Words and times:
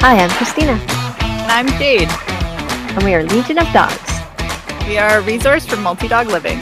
Hi, 0.00 0.16
I'm 0.22 0.30
Christina, 0.30 0.72
And 1.20 1.52
I'm 1.52 1.68
Jade. 1.78 2.08
and 2.96 3.02
we 3.04 3.14
are 3.14 3.22
Legion 3.24 3.58
of 3.58 3.66
Dogs, 3.72 4.20
We 4.86 4.96
are 4.98 5.18
a 5.18 5.22
resource 5.22 5.66
for 5.66 5.76
multi 5.76 6.08
dog 6.08 6.28
living. 6.28 6.60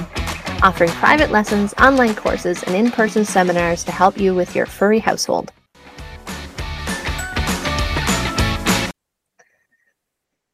offering 0.63 0.91
private 0.93 1.31
lessons, 1.31 1.75
online 1.75 2.15
courses, 2.15 2.63
and 2.63 2.75
in 2.75 2.91
person 2.91 3.25
seminars 3.25 3.85
to 3.85 3.93
help 3.93 4.19
you 4.19 4.35
with 4.35 4.57
your 4.57 4.65
furry 4.67 4.99
household. 4.99 5.53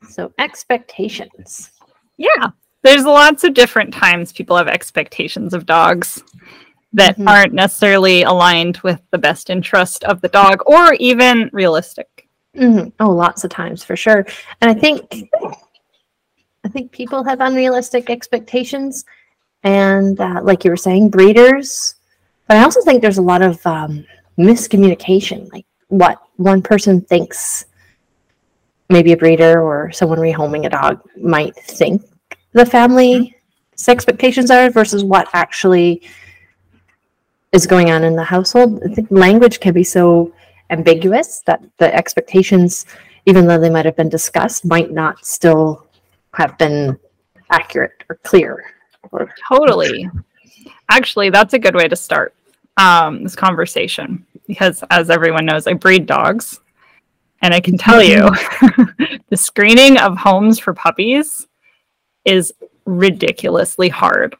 So, 0.08 0.32
expectations. 0.38 1.70
Yeah. 2.18 2.48
There's 2.82 3.04
lots 3.04 3.44
of 3.44 3.54
different 3.54 3.94
times 3.94 4.32
people 4.32 4.56
have 4.56 4.68
expectations 4.68 5.54
of 5.54 5.64
dogs 5.66 6.22
that 6.92 7.16
Mhm. 7.16 7.28
aren't 7.30 7.54
necessarily 7.54 8.22
aligned 8.22 8.78
with 8.78 9.00
the 9.12 9.18
best 9.18 9.48
interest 9.48 10.04
of 10.04 10.20
the 10.20 10.28
dog 10.28 10.62
or 10.66 10.92
even 10.94 11.48
realistic. 11.52 12.21
Hmm 12.54 12.88
Oh, 13.00 13.10
lots 13.10 13.44
of 13.44 13.50
times 13.50 13.82
for 13.82 13.96
sure. 13.96 14.26
And 14.60 14.70
I 14.70 14.74
think, 14.74 15.30
I 16.64 16.68
think 16.68 16.92
people 16.92 17.24
have 17.24 17.40
unrealistic 17.40 18.10
expectations, 18.10 19.04
and 19.64 20.20
uh, 20.20 20.40
like 20.42 20.64
you 20.64 20.70
were 20.70 20.76
saying, 20.76 21.10
breeders. 21.10 21.96
But 22.48 22.58
I 22.58 22.62
also 22.64 22.82
think 22.82 23.00
there's 23.00 23.18
a 23.18 23.22
lot 23.22 23.42
of 23.42 23.64
um, 23.66 24.04
miscommunication, 24.38 25.50
like 25.52 25.66
what 25.88 26.20
one 26.36 26.62
person 26.62 27.00
thinks 27.00 27.66
maybe 28.88 29.12
a 29.12 29.16
breeder 29.16 29.60
or 29.62 29.90
someone 29.90 30.18
rehoming 30.18 30.66
a 30.66 30.70
dog 30.70 31.00
might 31.16 31.56
think 31.56 32.02
the 32.52 32.66
family's 32.66 33.32
expectations 33.88 34.50
are 34.50 34.70
versus 34.70 35.02
what 35.02 35.28
actually 35.32 36.02
is 37.52 37.66
going 37.66 37.90
on 37.90 38.04
in 38.04 38.14
the 38.16 38.24
household. 38.24 38.82
I 38.84 38.92
think 38.92 39.10
language 39.10 39.60
can 39.60 39.74
be 39.74 39.84
so 39.84 40.32
ambiguous 40.70 41.42
that 41.46 41.62
the 41.78 41.94
expectations, 41.94 42.86
even 43.26 43.46
though 43.46 43.58
they 43.58 43.70
might 43.70 43.84
have 43.84 43.96
been 43.96 44.08
discussed, 44.08 44.64
might 44.64 44.90
not 44.90 45.24
still 45.24 45.86
have 46.34 46.56
been 46.58 46.98
accurate 47.50 48.04
or 48.08 48.16
clear. 48.22 48.64
Or, 49.10 49.28
Totally. 49.48 50.08
Actually, 50.88 51.30
that's 51.30 51.54
a 51.54 51.58
good 51.58 51.74
way 51.74 51.88
to 51.88 51.96
start 51.96 52.34
um, 52.76 53.22
this 53.22 53.36
conversation 53.36 54.24
because, 54.46 54.82
as 54.90 55.10
everyone 55.10 55.46
knows, 55.46 55.66
I 55.66 55.74
breed 55.74 56.06
dogs. 56.06 56.60
And 57.42 57.52
I 57.52 57.60
can 57.60 57.76
tell 57.76 58.00
you 58.02 58.20
the 59.28 59.36
screening 59.36 59.98
of 59.98 60.16
homes 60.16 60.60
for 60.60 60.72
puppies 60.72 61.48
is 62.24 62.52
ridiculously 62.84 63.88
hard 63.88 64.36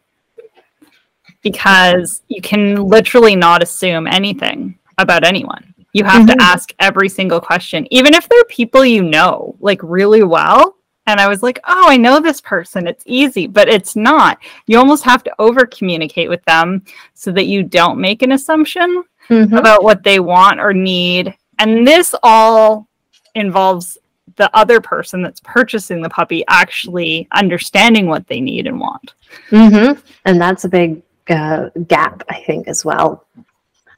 because 1.43 2.23
you 2.29 2.41
can 2.41 2.77
literally 2.87 3.35
not 3.35 3.63
assume 3.63 4.07
anything 4.07 4.79
about 4.99 5.25
anyone. 5.25 5.72
You 5.93 6.05
have 6.05 6.23
Mhm. 6.27 6.37
to 6.39 6.43
ask 6.43 6.73
every 6.79 7.09
single 7.09 7.41
question, 7.41 7.87
even 7.91 8.15
if 8.15 8.29
they're 8.29 8.45
people 8.45 8.85
you 8.85 9.03
know 9.03 9.55
like 9.61 9.81
really 9.83 10.23
well. 10.23 10.77
And 11.07 11.19
I 11.21 11.27
was 11.27 11.43
like, 11.43 11.59
oh, 11.67 11.87
I 11.89 11.97
know 11.97 12.21
this 12.21 12.41
person. 12.41 12.87
It's 12.87 13.03
easy, 13.07 13.47
but 13.49 13.69
it's 13.69 13.97
not. 13.97 14.39
You 14.67 14.79
almost 14.79 15.03
have 15.05 15.25
to 15.25 15.33
over 15.41 15.67
communicate 15.67 16.29
with 16.31 16.45
them 16.45 16.83
so 17.13 17.33
that 17.33 17.47
you 17.47 17.65
don't 17.65 17.99
make 17.99 18.23
an 18.23 18.33
assumption 18.33 19.03
Mhm. 19.29 19.59
about 19.59 19.83
what 19.83 20.05
they 20.05 20.21
want 20.21 20.61
or 20.61 20.73
need. 20.73 21.35
And 21.59 21.87
this 21.87 22.15
all 22.23 22.87
involves 23.35 23.99
the 24.37 24.49
other 24.57 24.81
person 24.81 25.23
that's 25.23 25.41
purchasing 25.41 26.01
the 26.03 26.09
puppy 26.09 26.45
actually 26.49 27.27
understanding 27.33 28.07
what 28.07 28.27
they 28.29 28.41
need 28.41 28.67
and 28.69 28.79
want. 28.81 29.15
Mhm. 29.51 30.01
And 30.25 30.41
that's 30.41 30.65
a 30.65 30.69
big 30.69 31.03
uh, 31.31 31.69
gap, 31.87 32.25
I 32.29 32.43
think, 32.47 32.67
as 32.69 32.85
well. 32.85 33.25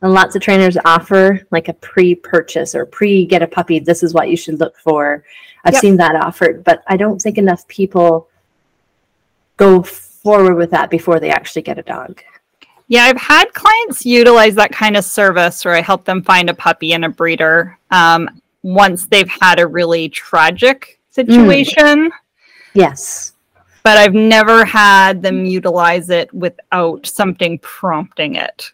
And 0.03 0.13
lots 0.13 0.37
of 0.37 0.43
trainers 0.43 0.77
offer 0.85 1.47
like 1.51 1.69
a 1.69 1.75
pre-purchase 1.75 2.75
or 2.75 2.85
pre-get 2.85 3.43
a 3.43 3.47
puppy. 3.47 3.79
This 3.79 4.03
is 4.03 4.13
what 4.13 4.29
you 4.29 4.37
should 4.37 4.61
look 4.61 4.77
for. 4.79 5.25
I've 5.65 5.75
Yep. 5.75 5.81
seen 5.81 5.97
that 5.97 6.17
offered, 6.17 6.63
but 6.65 6.83
I 6.87 6.97
don't 6.97 7.21
think 7.21 7.39
enough 7.39 7.67
people 7.69 8.29
go 9.57 9.83
forward 9.83 10.57
with 10.57 10.71
that 10.71 10.91
before 10.91 11.21
they 11.21 11.31
actually 11.31 11.63
get 11.63 11.79
a 11.79 11.83
dog. 11.83 12.23
Yeah, 12.89 13.05
I've 13.05 13.21
had 13.21 13.47
clients 13.55 14.05
utilize 14.05 14.55
that 14.57 14.73
kind 14.73 14.97
of 14.97 15.05
service 15.05 15.65
where 15.65 15.75
I 15.75 15.81
help 15.81 16.05
them 16.05 16.23
find 16.23 16.51
a 16.51 16.55
puppy 16.55 16.93
and 16.93 17.05
a 17.05 17.09
breeder 17.09 17.79
um, 17.91 18.29
once 18.63 19.07
they've 19.07 19.31
had 19.41 19.59
a 19.59 19.67
really 19.67 20.11
tragic 20.11 21.01
situation. 21.11 22.11
Yes. 22.75 23.33
But 23.85 23.97
I've 23.97 24.15
never 24.15 24.65
had 24.65 25.23
them 25.23 25.47
utilize 25.47 26.11
it 26.11 26.33
without 26.35 27.07
something 27.07 27.59
prompting 27.61 28.35
it. 28.35 28.73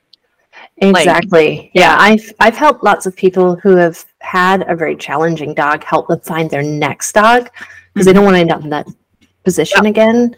Like- 0.80 1.06
Exactly. 1.06 1.70
yeah, 1.74 1.96
I've 1.98 2.32
I've 2.40 2.56
helped 2.56 2.82
lots 2.82 3.04
of 3.06 3.14
people 3.14 3.56
who 3.56 3.76
have 3.76 4.04
had 4.20 4.64
a 4.68 4.74
very 4.74 4.96
challenging 4.96 5.52
dog 5.54 5.84
help 5.84 6.08
them 6.08 6.20
find 6.20 6.48
their 6.50 6.62
next 6.62 7.12
dog 7.12 7.50
because 7.92 8.06
they 8.06 8.12
don't 8.14 8.24
want 8.24 8.36
to 8.36 8.40
end 8.40 8.50
up 8.52 8.62
in 8.62 8.70
that 8.70 8.86
position 9.44 9.86
again. 9.86 10.34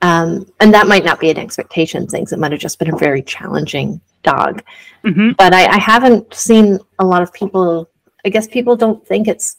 Um, 0.00 0.46
and 0.60 0.72
that 0.74 0.88
might 0.88 1.04
not 1.04 1.20
be 1.20 1.30
an 1.30 1.38
expectation 1.38 2.06
things. 2.06 2.32
It 2.32 2.38
might 2.38 2.52
have 2.52 2.60
just 2.60 2.78
been 2.78 2.92
a 2.92 2.96
very 2.98 3.22
challenging 3.22 4.00
dog. 4.22 4.62
Mhm. 5.04 5.36
But 5.36 5.54
I, 5.54 5.66
I 5.66 5.78
haven't 5.78 6.32
seen 6.34 6.78
a 6.98 7.04
lot 7.04 7.22
of 7.22 7.32
people. 7.32 7.88
I 8.24 8.28
guess 8.30 8.46
people 8.46 8.76
don't 8.76 9.06
think 9.06 9.28
it's 9.28 9.56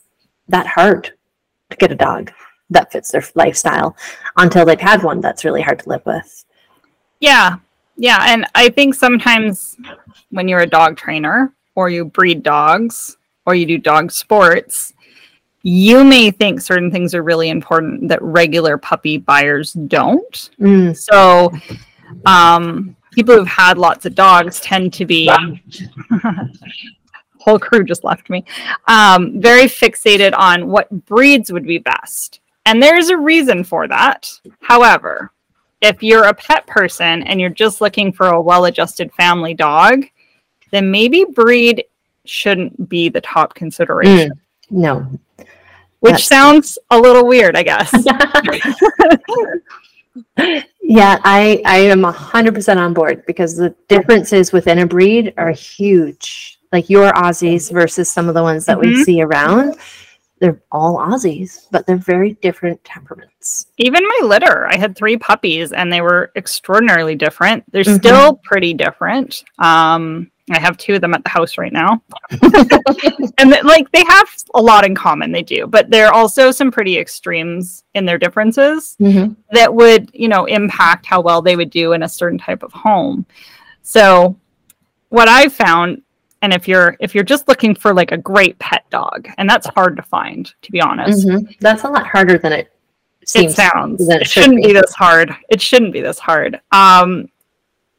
that 0.50 0.66
hard 0.68 1.12
to 1.70 1.78
get 1.78 1.92
a 1.92 1.96
dog 1.96 2.32
that 2.72 2.92
fits 2.92 3.12
their 3.12 3.24
lifestyle 3.36 3.96
until 4.38 4.66
they've 4.66 4.80
had 4.80 5.04
one 5.04 5.22
that's 5.22 5.46
really 5.46 5.62
hard 5.62 5.80
to 5.80 5.90
live 5.90 6.06
with. 6.06 6.44
Yeah. 7.20 7.58
Yeah. 7.96 8.20
And 8.28 8.46
I 8.56 8.70
think 8.70 8.96
sometimes 8.96 9.78
when 10.32 10.48
you're 10.48 10.62
a 10.62 10.68
dog 10.68 10.98
trainer 10.98 11.54
or 11.76 11.90
you 11.90 12.06
breed 12.06 12.44
dogs 12.44 13.18
or 13.46 13.56
you 13.56 13.66
do 13.66 13.78
dog 13.78 14.12
sports, 14.12 14.94
you 15.64 16.04
may 16.04 16.32
think 16.32 16.60
certain 16.60 16.92
things 16.92 17.16
are 17.16 17.24
really 17.24 17.50
important 17.50 18.08
that 18.10 18.22
regular 18.22 18.78
puppy 18.78 19.18
buyers 19.18 19.74
don't. 19.74 20.50
Mm, 20.60 20.96
So, 20.98 21.52
um, 22.26 22.96
people 23.14 23.36
who've 23.36 23.48
had 23.48 23.78
lots 23.78 24.06
of 24.06 24.16
dogs 24.16 24.60
tend 24.60 24.94
to 24.94 25.06
be 25.06 25.30
whole 27.40 27.60
crew 27.60 27.84
just 27.84 28.04
left 28.04 28.30
me 28.30 28.44
um, 28.88 29.40
very 29.40 29.64
fixated 29.64 30.34
on 30.38 30.68
what 30.68 30.90
breeds 31.06 31.52
would 31.52 31.66
be 31.66 31.78
best 31.78 32.40
and 32.66 32.82
there's 32.82 33.10
a 33.10 33.18
reason 33.18 33.64
for 33.64 33.88
that 33.88 34.30
however 34.62 35.32
if 35.84 36.02
you're 36.02 36.24
a 36.26 36.34
pet 36.34 36.66
person 36.66 37.22
and 37.24 37.40
you're 37.40 37.50
just 37.50 37.80
looking 37.82 38.12
for 38.12 38.28
a 38.28 38.42
well-adjusted 38.42 39.12
family 39.14 39.54
dog 39.54 40.06
then 40.72 40.90
maybe 40.90 41.24
breed 41.36 41.84
shouldn't 42.26 42.90
be 42.90 43.10
the 43.10 43.22
top 43.22 43.54
consideration 43.54 44.32
no. 44.72 45.06
which 46.00 46.12
That's- 46.14 46.26
sounds 46.26 46.80
a 46.90 47.00
little 47.00 47.28
weird 47.28 47.56
i 47.56 47.64
guess 47.64 47.92
Yeah, 50.82 51.18
I 51.24 51.62
I 51.66 51.78
am 51.80 52.04
hundred 52.04 52.54
percent 52.54 52.80
on 52.80 52.94
board 52.94 53.26
because 53.26 53.56
the 53.56 53.74
differences 53.88 54.52
within 54.52 54.80
a 54.80 54.86
breed 54.86 55.34
are 55.38 55.50
huge. 55.52 56.60
Like 56.72 56.90
your 56.90 57.12
Aussies 57.14 57.72
versus 57.72 58.12
some 58.12 58.28
of 58.28 58.36
the 58.36 58.44
ones 58.44 58.66
that 58.66 58.80
we 58.80 58.88
Mhm. 58.88 59.04
see 59.04 59.22
around, 59.22 59.76
they're 60.40 60.62
all 60.72 60.98
Aussies, 60.98 61.68
but 61.72 61.86
they're 61.88 61.96
very 61.96 62.34
different 62.42 62.84
temperaments. 62.84 63.68
even 63.78 64.04
my 64.04 64.20
litter 64.28 64.68
i 64.68 64.78
had 64.78 64.96
three 64.96 65.18
puppies 65.18 65.72
and 65.74 65.92
they 65.92 66.02
were 66.02 66.32
extraordinarily 66.36 67.16
different. 67.16 67.64
They're 67.72 67.84
Mhm. 67.84 67.98
still 68.00 68.36
pretty 68.44 68.74
different. 68.74 69.44
Um 69.60 70.30
i 70.52 70.60
have 70.60 70.76
two 70.78 70.96
of 70.96 71.02
them 71.02 71.14
at 71.14 71.24
the 71.24 71.30
house 71.30 71.58
right 71.58 71.72
now. 71.72 72.02
And 73.38 73.50
like 73.64 73.90
they 73.92 74.04
have 74.08 74.28
a 74.54 74.62
lot 74.62 74.86
in 74.86 74.94
common 74.96 75.32
they 75.32 75.42
do 75.42 75.66
but 75.68 75.90
there 75.90 76.08
are 76.08 76.14
also 76.14 76.52
some 76.52 76.72
pretty 76.72 76.98
extremes 76.98 77.84
in 77.94 78.06
their 78.06 78.18
differences 78.18 78.96
that 79.52 79.74
would 79.74 80.10
you 80.14 80.28
know 80.28 80.46
impact 80.46 81.06
how 81.06 81.22
well 81.22 81.42
they 81.42 81.56
would 81.56 81.70
do 81.70 81.94
in 81.94 82.04
a 82.04 82.10
certain 82.10 82.38
type 82.38 82.62
of 82.64 82.72
home. 82.74 83.26
So 83.82 84.38
what 85.10 85.28
i've 85.30 85.54
found 85.54 86.02
and 86.44 86.54
if 86.54 86.68
you're 86.68 86.96
if 87.00 87.16
you're 87.16 87.24
just 87.24 87.48
looking 87.48 87.74
for 87.74 87.94
like 87.94 88.12
a 88.12 88.18
great 88.18 88.60
pet 88.60 88.84
dog 88.92 89.28
and 89.40 89.50
that's 89.50 89.66
hard 89.68 89.96
to 89.96 90.04
find 90.04 90.54
to 90.62 90.72
be 90.72 90.80
honest 90.82 91.26
Mhm. 91.28 91.58
That's 91.60 91.84
a 91.86 91.88
lot 91.90 92.06
harder 92.06 92.38
than 92.38 92.54
it 92.54 92.72
it 93.22 93.30
seems. 93.30 93.56
sounds 93.56 94.06
than 94.08 94.18
it, 94.18 94.22
it 94.24 94.28
should 94.28 94.44
shouldn't 94.44 94.62
be. 94.62 94.68
be. 94.68 94.74
this 94.74 94.94
hard 94.94 95.36
it 95.50 95.62
shouldn't 95.62 95.94
be 95.94 96.02
this 96.02 96.20
hard 96.20 96.60
um 96.72 97.28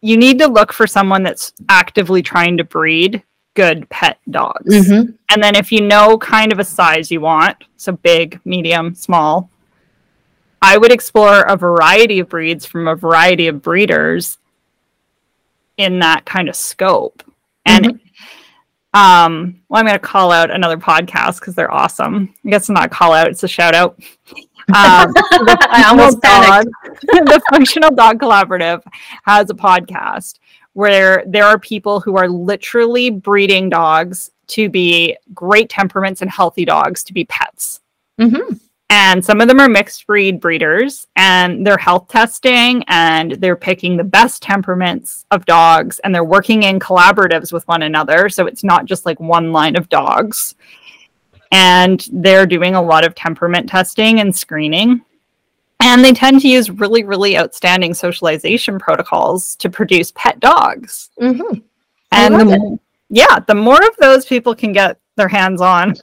you 0.02 0.16
need 0.18 0.38
to 0.38 0.46
look 0.46 0.72
for 0.72 0.86
someone 0.86 1.22
that's 1.22 1.54
actively 1.70 2.22
trying 2.22 2.56
to 2.58 2.64
breed 2.64 3.22
good 3.54 3.88
pet 3.88 4.18
dogs 4.30 4.74
Mhm. 4.74 5.14
and 5.30 5.42
then 5.42 5.56
if 5.56 5.72
you 5.72 5.80
know 5.80 6.18
kind 6.18 6.52
of 6.52 6.58
a 6.58 6.64
size 6.64 7.10
you 7.10 7.20
want 7.22 7.56
so 7.76 7.92
big 7.92 8.38
medium 8.44 8.94
small 8.94 9.48
i 10.60 10.76
would 10.76 10.92
explore 10.92 11.42
a 11.42 11.56
variety 11.56 12.18
of 12.18 12.28
breeds 12.28 12.66
from 12.66 12.88
a 12.88 12.94
variety 12.94 13.46
of 13.48 13.62
breeders 13.62 14.36
in 15.78 15.98
that 16.00 16.24
kind 16.26 16.48
of 16.50 16.54
scope 16.56 17.22
and 17.66 17.98
um 18.94 19.60
well 19.68 19.80
i'm 19.80 19.86
going 19.86 19.94
to 19.94 19.98
call 19.98 20.30
out 20.30 20.50
another 20.50 20.76
podcast 20.76 21.40
because 21.40 21.54
they're 21.54 21.72
awesome 21.72 22.32
i 22.46 22.50
guess 22.50 22.62
it's 22.62 22.70
not 22.70 22.86
a 22.86 22.88
call 22.88 23.12
out 23.12 23.28
it's 23.28 23.42
a 23.42 23.48
shout 23.48 23.74
out 23.74 23.98
um, 24.68 25.12
I 25.16 25.84
almost 25.88 26.22
dog, 26.22 26.64
the 27.02 27.42
Functional 27.50 27.90
Dog 27.90 28.18
Collaborative 28.18 28.82
has 29.24 29.50
a 29.50 29.54
podcast 29.54 30.38
where 30.72 31.22
there 31.26 31.44
are 31.44 31.58
people 31.58 32.00
who 32.00 32.16
are 32.16 32.28
literally 32.28 33.10
breeding 33.10 33.68
dogs 33.68 34.30
to 34.46 34.70
be 34.70 35.18
great 35.34 35.68
temperaments 35.68 36.22
and 36.22 36.30
healthy 36.30 36.64
dogs 36.64 37.04
to 37.04 37.12
be 37.12 37.26
pets. 37.26 37.82
Mm-hmm. 38.18 38.54
And 38.94 39.24
some 39.24 39.40
of 39.40 39.48
them 39.48 39.58
are 39.58 39.68
mixed 39.68 40.06
breed 40.06 40.38
breeders, 40.38 41.08
and 41.16 41.66
they're 41.66 41.76
health 41.76 42.06
testing 42.06 42.84
and 42.86 43.32
they're 43.32 43.56
picking 43.56 43.96
the 43.96 44.04
best 44.04 44.40
temperaments 44.40 45.26
of 45.32 45.44
dogs 45.46 45.98
and 45.98 46.14
they're 46.14 46.22
working 46.22 46.62
in 46.62 46.78
collaboratives 46.78 47.52
with 47.52 47.66
one 47.66 47.82
another. 47.82 48.28
So 48.28 48.46
it's 48.46 48.62
not 48.62 48.84
just 48.84 49.04
like 49.04 49.18
one 49.18 49.50
line 49.50 49.74
of 49.74 49.88
dogs. 49.88 50.54
And 51.50 52.08
they're 52.12 52.46
doing 52.46 52.76
a 52.76 52.82
lot 52.82 53.04
of 53.04 53.16
temperament 53.16 53.68
testing 53.68 54.20
and 54.20 54.34
screening. 54.34 55.00
And 55.80 56.04
they 56.04 56.12
tend 56.12 56.40
to 56.42 56.48
use 56.48 56.70
really, 56.70 57.02
really 57.02 57.36
outstanding 57.36 57.94
socialization 57.94 58.78
protocols 58.78 59.56
to 59.56 59.68
produce 59.68 60.12
pet 60.12 60.38
dogs. 60.38 61.10
Mm-hmm. 61.20 61.58
And 62.12 62.34
the, 62.48 62.78
yeah, 63.10 63.40
the 63.40 63.56
more 63.56 63.84
of 63.84 63.96
those 63.98 64.24
people 64.24 64.54
can 64.54 64.72
get 64.72 65.00
their 65.16 65.26
hands 65.26 65.60
on, 65.60 65.96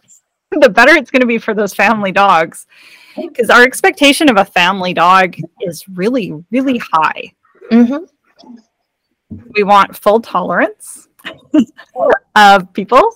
the 0.59 0.69
better 0.69 0.91
it's 0.93 1.11
going 1.11 1.21
to 1.21 1.27
be 1.27 1.37
for 1.37 1.53
those 1.53 1.73
family 1.73 2.11
dogs. 2.11 2.67
Because 3.15 3.49
our 3.49 3.63
expectation 3.63 4.29
of 4.29 4.37
a 4.37 4.45
family 4.45 4.93
dog 4.93 5.35
is 5.61 5.87
really, 5.89 6.33
really 6.51 6.77
high. 6.91 7.33
Mm-hmm. 7.71 8.05
We 9.55 9.63
want 9.63 9.95
full 9.95 10.19
tolerance 10.19 11.07
of 12.35 12.71
people 12.73 13.15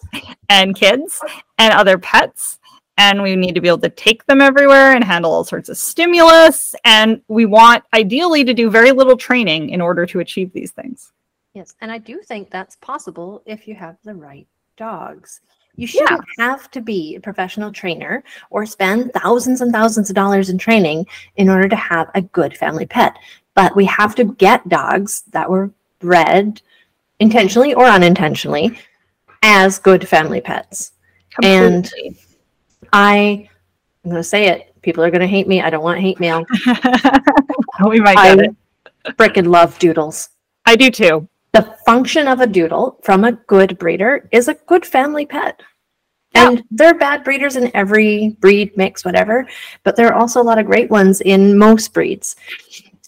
and 0.49 0.75
kids 0.75 1.21
and 1.57 1.73
other 1.73 1.97
pets. 1.97 2.59
And 2.97 3.21
we 3.21 3.35
need 3.35 3.55
to 3.55 3.61
be 3.61 3.67
able 3.67 3.79
to 3.79 3.89
take 3.89 4.25
them 4.25 4.39
everywhere 4.39 4.93
and 4.93 5.03
handle 5.03 5.33
all 5.33 5.43
sorts 5.43 5.67
of 5.67 5.77
stimulus. 5.77 6.73
And 6.85 7.21
we 7.27 7.45
want 7.45 7.83
ideally 7.93 8.45
to 8.45 8.53
do 8.53 8.69
very 8.69 8.93
little 8.93 9.17
training 9.17 9.71
in 9.71 9.81
order 9.81 10.05
to 10.05 10.21
achieve 10.21 10.53
these 10.53 10.71
things. 10.71 11.11
Yes, 11.53 11.75
and 11.81 11.91
I 11.91 11.97
do 11.97 12.21
think 12.21 12.49
that's 12.49 12.77
possible 12.77 13.41
if 13.45 13.67
you 13.67 13.75
have 13.75 13.97
the 14.03 14.13
right 14.13 14.47
dogs. 14.77 15.41
You 15.75 15.87
shouldn't 15.87 16.23
yeah. 16.37 16.45
have 16.45 16.71
to 16.71 16.81
be 16.81 17.15
a 17.15 17.19
professional 17.19 17.71
trainer 17.71 18.23
or 18.49 18.65
spend 18.65 19.11
thousands 19.13 19.61
and 19.61 19.71
thousands 19.71 20.09
of 20.09 20.15
dollars 20.15 20.49
in 20.49 20.57
training 20.57 21.05
in 21.35 21.49
order 21.49 21.67
to 21.67 21.75
have 21.75 22.09
a 22.15 22.21
good 22.21 22.57
family 22.57 22.85
pet. 22.85 23.15
But 23.53 23.75
we 23.75 23.85
have 23.85 24.15
to 24.15 24.25
get 24.25 24.67
dogs 24.69 25.23
that 25.31 25.49
were 25.49 25.71
bred 25.99 26.61
intentionally 27.19 27.73
or 27.73 27.85
unintentionally 27.85 28.77
as 29.43 29.79
good 29.79 30.07
family 30.07 30.41
pets. 30.41 30.91
Completely. 31.31 32.07
And 32.07 32.17
I, 32.93 33.49
I'm 34.03 34.11
going 34.11 34.15
to 34.19 34.23
say 34.23 34.47
it. 34.47 34.73
People 34.81 35.03
are 35.03 35.11
going 35.11 35.21
to 35.21 35.27
hate 35.27 35.47
me. 35.47 35.61
I 35.61 35.69
don't 35.69 35.83
want 35.83 35.99
hate 35.99 36.19
mail. 36.19 36.45
we 37.87 37.99
might 37.99 38.15
get 38.15 38.39
I 38.39 38.43
it. 38.43 38.55
Freaking 39.17 39.47
love 39.47 39.77
doodles. 39.79 40.29
I 40.65 40.75
do 40.75 40.89
too. 40.89 41.27
The 41.55 41.73
function 41.85 42.27
of 42.27 42.41
a 42.41 42.47
doodle 42.47 42.99
from 43.01 43.23
a 43.23 43.31
good 43.31 43.77
breeder 43.77 44.27
is 44.33 44.49
a 44.49 44.55
good 44.67 44.85
family 44.85 45.25
pet. 45.25 45.61
Yeah. 46.33 46.49
And 46.49 46.63
there 46.69 46.89
are 46.89 46.93
bad 46.93 47.23
breeders 47.23 47.55
in 47.55 47.71
every 47.73 48.35
breed 48.41 48.75
mix, 48.75 49.05
whatever, 49.05 49.47
but 49.83 49.95
there 49.95 50.07
are 50.07 50.15
also 50.15 50.41
a 50.41 50.43
lot 50.43 50.59
of 50.59 50.65
great 50.65 50.89
ones 50.89 51.21
in 51.21 51.57
most 51.57 51.93
breeds. 51.93 52.35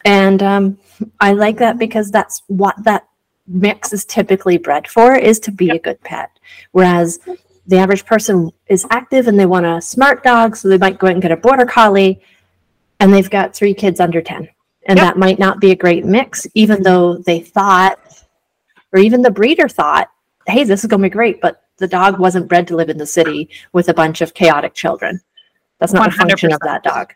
And 0.06 0.42
um, 0.42 0.78
I 1.20 1.34
like 1.34 1.58
that 1.58 1.78
because 1.78 2.10
that's 2.10 2.42
what 2.48 2.82
that 2.86 3.10
mix 3.48 3.92
is 3.92 4.06
typically 4.06 4.58
bred 4.58 4.88
for 4.88 5.14
is 5.14 5.42
to 5.42 5.52
be 5.52 5.66
yep. 5.66 5.76
a 5.76 5.80
good 5.80 6.02
pet. 6.04 6.32
Whereas 6.72 7.20
the 7.66 7.80
average 7.80 8.06
person 8.06 8.50
is 8.68 8.88
active 8.92 9.28
and 9.28 9.38
they 9.38 9.46
want 9.46 9.66
a 9.66 9.82
smart 9.82 10.24
dog, 10.24 10.56
so 10.56 10.70
they 10.70 10.78
might 10.78 11.00
go 11.00 11.08
out 11.08 11.14
and 11.14 11.22
get 11.22 11.34
a 11.34 11.36
border 11.36 11.66
collie 11.66 12.22
and 13.02 13.14
they've 13.14 13.30
got 13.30 13.54
three 13.54 13.74
kids 13.74 14.00
under 14.00 14.22
10. 14.22 14.48
And 14.88 15.00
yep. 15.00 15.06
that 15.06 15.18
might 15.18 15.38
not 15.38 15.60
be 15.60 15.72
a 15.72 15.76
great 15.76 16.06
mix, 16.06 16.48
even 16.54 16.82
though 16.82 17.18
they 17.18 17.42
thought 17.42 18.00
or 18.94 19.00
even 19.00 19.22
the 19.22 19.32
breeder 19.32 19.68
thought, 19.68 20.10
hey, 20.48 20.64
this 20.64 20.84
is 20.84 20.88
going 20.88 21.02
to 21.02 21.10
be 21.10 21.14
great, 21.14 21.42
but 21.42 21.64
the 21.78 21.88
dog 21.88 22.20
wasn't 22.20 22.48
bred 22.48 22.68
to 22.68 22.76
live 22.76 22.90
in 22.90 22.98
the 22.98 23.06
city 23.06 23.50
with 23.74 23.90
a 23.90 23.94
bunch 23.94 24.22
of 24.22 24.34
chaotic 24.34 24.74
children. 24.74 25.22
That's 25.80 25.94
not 25.94 26.10
100%. 26.10 26.12
the 26.12 26.18
function 26.18 26.54
of 26.54 26.60
that 26.62 26.84
dog. 26.84 27.14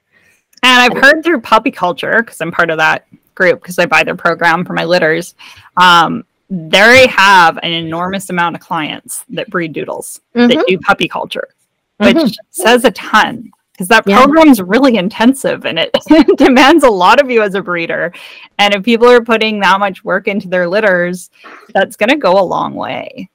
And 0.63 0.81
I've 0.81 1.01
heard 1.01 1.23
through 1.23 1.41
puppy 1.41 1.71
culture, 1.71 2.17
because 2.19 2.39
I'm 2.39 2.51
part 2.51 2.69
of 2.69 2.77
that 2.77 3.07
group, 3.33 3.61
because 3.61 3.79
I 3.79 3.85
buy 3.85 4.03
their 4.03 4.15
program 4.15 4.63
for 4.63 4.73
my 4.73 4.83
litters, 4.83 5.33
um, 5.77 6.23
they 6.49 7.07
have 7.07 7.57
an 7.63 7.71
enormous 7.71 8.29
amount 8.29 8.55
of 8.55 8.61
clients 8.61 9.25
that 9.29 9.49
breed 9.49 9.73
doodles 9.73 10.21
mm-hmm. 10.35 10.49
that 10.49 10.65
do 10.67 10.77
puppy 10.79 11.07
culture, 11.07 11.47
which 11.97 12.17
mm-hmm. 12.17 12.31
says 12.51 12.83
a 12.83 12.91
ton 12.91 13.51
because 13.81 13.87
that 13.87 14.07
yeah. 14.07 14.23
program's 14.23 14.61
really 14.61 14.95
intensive 14.95 15.65
and 15.65 15.79
it 15.79 15.91
demands 16.37 16.83
a 16.83 16.89
lot 16.89 17.19
of 17.19 17.31
you 17.31 17.41
as 17.41 17.55
a 17.55 17.61
breeder. 17.63 18.13
And 18.59 18.75
if 18.75 18.83
people 18.83 19.09
are 19.09 19.23
putting 19.23 19.59
that 19.61 19.79
much 19.79 20.03
work 20.03 20.27
into 20.27 20.47
their 20.47 20.67
litters, 20.67 21.31
that's 21.73 21.95
going 21.95 22.09
to 22.09 22.15
go 22.15 22.39
a 22.39 22.45
long 22.45 22.75
way. 22.75 23.31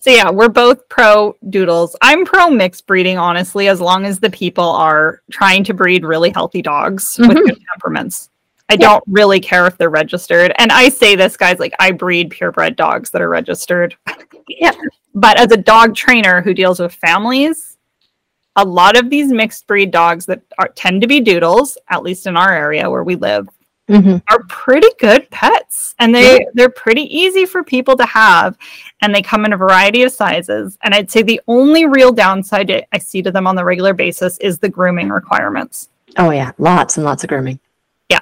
So 0.00 0.10
yeah, 0.10 0.28
we're 0.28 0.48
both 0.48 0.88
pro 0.88 1.36
doodles. 1.50 1.94
I'm 2.02 2.24
pro 2.24 2.50
mixed 2.50 2.84
breeding, 2.88 3.16
honestly, 3.16 3.68
as 3.68 3.80
long 3.80 4.04
as 4.04 4.18
the 4.18 4.28
people 4.28 4.64
are 4.64 5.22
trying 5.30 5.62
to 5.64 5.74
breed 5.74 6.04
really 6.04 6.30
healthy 6.30 6.62
dogs 6.62 7.16
mm-hmm. 7.16 7.28
with 7.28 7.36
good 7.36 7.60
temperaments. 7.72 8.28
I 8.68 8.72
yeah. 8.72 8.88
don't 8.88 9.04
really 9.06 9.38
care 9.38 9.68
if 9.68 9.78
they're 9.78 9.88
registered. 9.88 10.52
And 10.58 10.72
I 10.72 10.88
say 10.88 11.14
this, 11.14 11.36
guys, 11.36 11.60
like 11.60 11.74
I 11.78 11.92
breed 11.92 12.30
purebred 12.30 12.74
dogs 12.74 13.10
that 13.10 13.22
are 13.22 13.28
registered. 13.28 13.96
yeah. 14.48 14.72
But 15.14 15.38
as 15.38 15.52
a 15.52 15.56
dog 15.56 15.94
trainer 15.94 16.42
who 16.42 16.54
deals 16.54 16.80
with 16.80 16.92
families, 16.92 17.69
a 18.60 18.64
lot 18.64 18.98
of 18.98 19.10
these 19.10 19.32
mixed 19.32 19.66
breed 19.66 19.90
dogs 19.90 20.26
that 20.26 20.42
are, 20.58 20.68
tend 20.68 21.00
to 21.02 21.08
be 21.08 21.20
doodles, 21.20 21.78
at 21.88 22.02
least 22.02 22.26
in 22.26 22.36
our 22.36 22.52
area 22.52 22.88
where 22.90 23.04
we 23.04 23.16
live, 23.16 23.48
mm-hmm. 23.88 24.18
are 24.28 24.44
pretty 24.48 24.88
good 24.98 25.28
pets, 25.30 25.94
and 25.98 26.14
they 26.14 26.40
yeah. 26.40 26.46
they're 26.54 26.68
pretty 26.70 27.02
easy 27.14 27.46
for 27.46 27.64
people 27.64 27.96
to 27.96 28.06
have, 28.06 28.56
and 29.02 29.14
they 29.14 29.22
come 29.22 29.44
in 29.44 29.52
a 29.52 29.56
variety 29.56 30.02
of 30.02 30.12
sizes. 30.12 30.78
And 30.82 30.94
I'd 30.94 31.10
say 31.10 31.22
the 31.22 31.40
only 31.48 31.86
real 31.86 32.12
downside 32.12 32.86
I 32.92 32.98
see 32.98 33.22
to 33.22 33.30
them 33.30 33.46
on 33.46 33.56
the 33.56 33.64
regular 33.64 33.94
basis 33.94 34.38
is 34.38 34.58
the 34.58 34.68
grooming 34.68 35.08
requirements. 35.08 35.88
Oh 36.18 36.30
yeah, 36.30 36.52
lots 36.58 36.96
and 36.96 37.04
lots 37.04 37.24
of 37.24 37.28
grooming. 37.28 37.58
Yeah, 38.10 38.20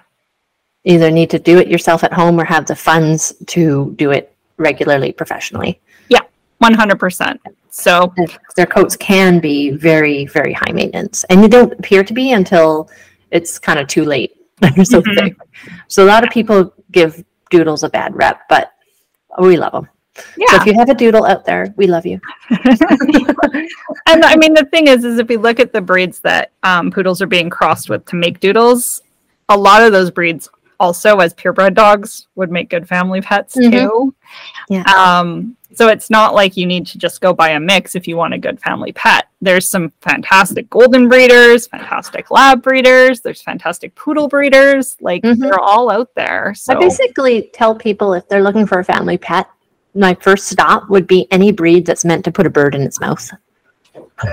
either 0.85 1.11
need 1.11 1.31
to 1.31 1.39
do 1.39 1.59
it 1.59 1.69
yourself 1.69 2.05
at 2.05 2.13
home 2.13 2.41
or 2.41 2.45
have 2.45 2.67
the 2.67 2.77
funds 2.77 3.35
to 3.49 3.93
do 3.97 4.11
it 4.13 4.35
regularly 4.57 5.13
professionally. 5.13 5.81
Yeah, 6.09 6.23
one 6.59 6.75
hundred 6.75 6.99
percent. 6.99 7.41
So 7.71 8.13
their 8.57 8.67
coats 8.67 8.97
can 8.97 9.41
be 9.41 9.71
very, 9.71 10.27
very 10.27 10.53
high 10.53 10.73
maintenance, 10.73 11.25
and 11.25 11.43
they 11.43 11.49
don't 11.49 11.73
appear 11.73 12.03
to 12.03 12.13
be 12.13 12.33
until 12.33 12.91
it's 13.31 13.59
kind 13.59 13.79
of 13.79 13.89
too 13.89 14.05
late. 14.05 14.37
They're 14.61 14.85
so 14.85 15.01
mm-hmm. 15.01 15.15
thick. 15.15 15.37
So 15.89 16.05
a 16.05 16.09
lot 16.09 16.25
of 16.25 16.31
people 16.31 16.75
give 16.93 17.25
doodles 17.51 17.83
a 17.83 17.89
bad 17.89 18.17
rep, 18.17 18.41
but 18.49 18.73
we 19.39 19.57
love 19.57 19.73
them. 19.73 19.89
Yeah. 20.37 20.47
So 20.51 20.57
if 20.57 20.67
you 20.67 20.75
have 20.75 20.89
a 20.89 20.95
doodle 20.95 21.25
out 21.25 21.45
there, 21.45 21.73
we 21.77 21.87
love 21.87 22.05
you. 22.05 22.21
and 22.51 24.25
I 24.25 24.37
mean, 24.37 24.55
the 24.55 24.67
thing 24.71 24.89
is, 24.89 25.05
is 25.05 25.19
if 25.19 25.29
we 25.29 25.37
look 25.37 25.61
at 25.61 25.73
the 25.73 25.81
breeds 25.81 26.21
that 26.21 26.53
um, 26.63 26.91
poodles 26.91 27.23
are 27.23 27.27
being 27.27 27.51
crossed 27.51 27.89
with 27.89 28.05
to 28.07 28.17
make 28.17 28.41
doodles, 28.41 29.03
a 29.49 29.57
lot 29.57 29.83
of 29.83 29.93
those 29.93 30.11
breeds 30.11 30.49
also, 30.81 31.19
as 31.19 31.35
purebred 31.35 31.75
dogs, 31.75 32.29
would 32.35 32.51
make 32.51 32.71
good 32.71 32.89
family 32.89 33.21
pets 33.21 33.57
mm-hmm. 33.57 33.71
too. 33.71 34.15
Yeah. 34.69 34.83
Um, 34.83 35.57
so 35.75 35.89
it's 35.89 36.11
not 36.11 36.35
like 36.35 36.57
you 36.57 36.67
need 36.67 36.87
to 36.89 36.99
just 36.99 37.21
go 37.21 37.33
buy 37.33 37.51
a 37.51 37.61
mix 37.61 37.95
if 37.95 38.09
you 38.09 38.17
want 38.17 38.35
a 38.35 38.39
good 38.39 38.61
family 38.61 38.93
pet. 38.93 39.29
There's 39.41 39.69
some 39.69 39.93
fantastic 40.01 40.69
golden 40.71 41.09
breeders, 41.09 41.67
fantastic 41.67 42.31
lab 42.31 42.63
breeders, 42.63 43.21
there's 43.21 43.43
fantastic 43.43 43.95
poodle 43.95 44.29
breeders. 44.29 44.97
Like 45.01 45.23
mm-hmm. 45.23 45.41
they're 45.41 45.61
all 45.61 45.91
out 45.91 46.15
there. 46.15 46.55
So 46.55 46.75
I 46.75 46.79
basically 46.79 47.51
tell 47.53 47.75
people 47.75 48.15
if 48.15 48.29
they're 48.29 48.43
looking 48.43 48.67
for 48.67 48.79
a 48.79 48.85
family 48.85 49.19
pet, 49.19 49.49
my 49.95 50.15
first 50.15 50.49
stop 50.49 50.89
would 50.91 51.07
be 51.07 51.27
any 51.31 51.53
breed 51.53 51.87
that's 51.87 52.05
meant 52.05 52.25
to 52.25 52.33
put 52.33 52.47
a 52.47 52.51
bird 52.51 52.75
in 52.75 52.83
its 52.83 53.01
mouth. 53.01 53.31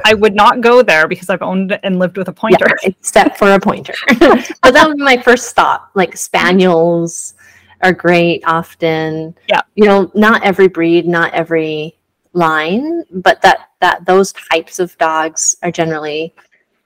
I 0.05 0.13
would 0.13 0.35
not 0.35 0.61
go 0.61 0.81
there 0.81 1.07
because 1.07 1.29
I've 1.29 1.41
owned 1.41 1.79
and 1.83 1.99
lived 1.99 2.17
with 2.17 2.27
a 2.27 2.33
pointer. 2.33 2.67
Yeah, 2.83 2.89
except 2.99 3.37
for 3.37 3.51
a 3.51 3.59
pointer. 3.59 3.93
but 4.19 4.73
that 4.73 4.85
would 4.87 4.97
be 4.97 5.03
my 5.03 5.17
first 5.17 5.55
thought. 5.55 5.89
like 5.93 6.15
spaniels, 6.17 7.35
are 7.81 7.93
great 7.93 8.43
often. 8.45 9.35
Yeah. 9.47 9.61
You 9.75 9.85
know, 9.85 10.11
not 10.13 10.43
every 10.43 10.67
breed, 10.67 11.07
not 11.07 11.33
every 11.33 11.95
line, 12.33 13.03
but 13.11 13.41
that 13.41 13.69
that 13.81 14.05
those 14.05 14.33
types 14.33 14.79
of 14.79 14.97
dogs 14.97 15.55
are 15.63 15.71
generally 15.71 16.33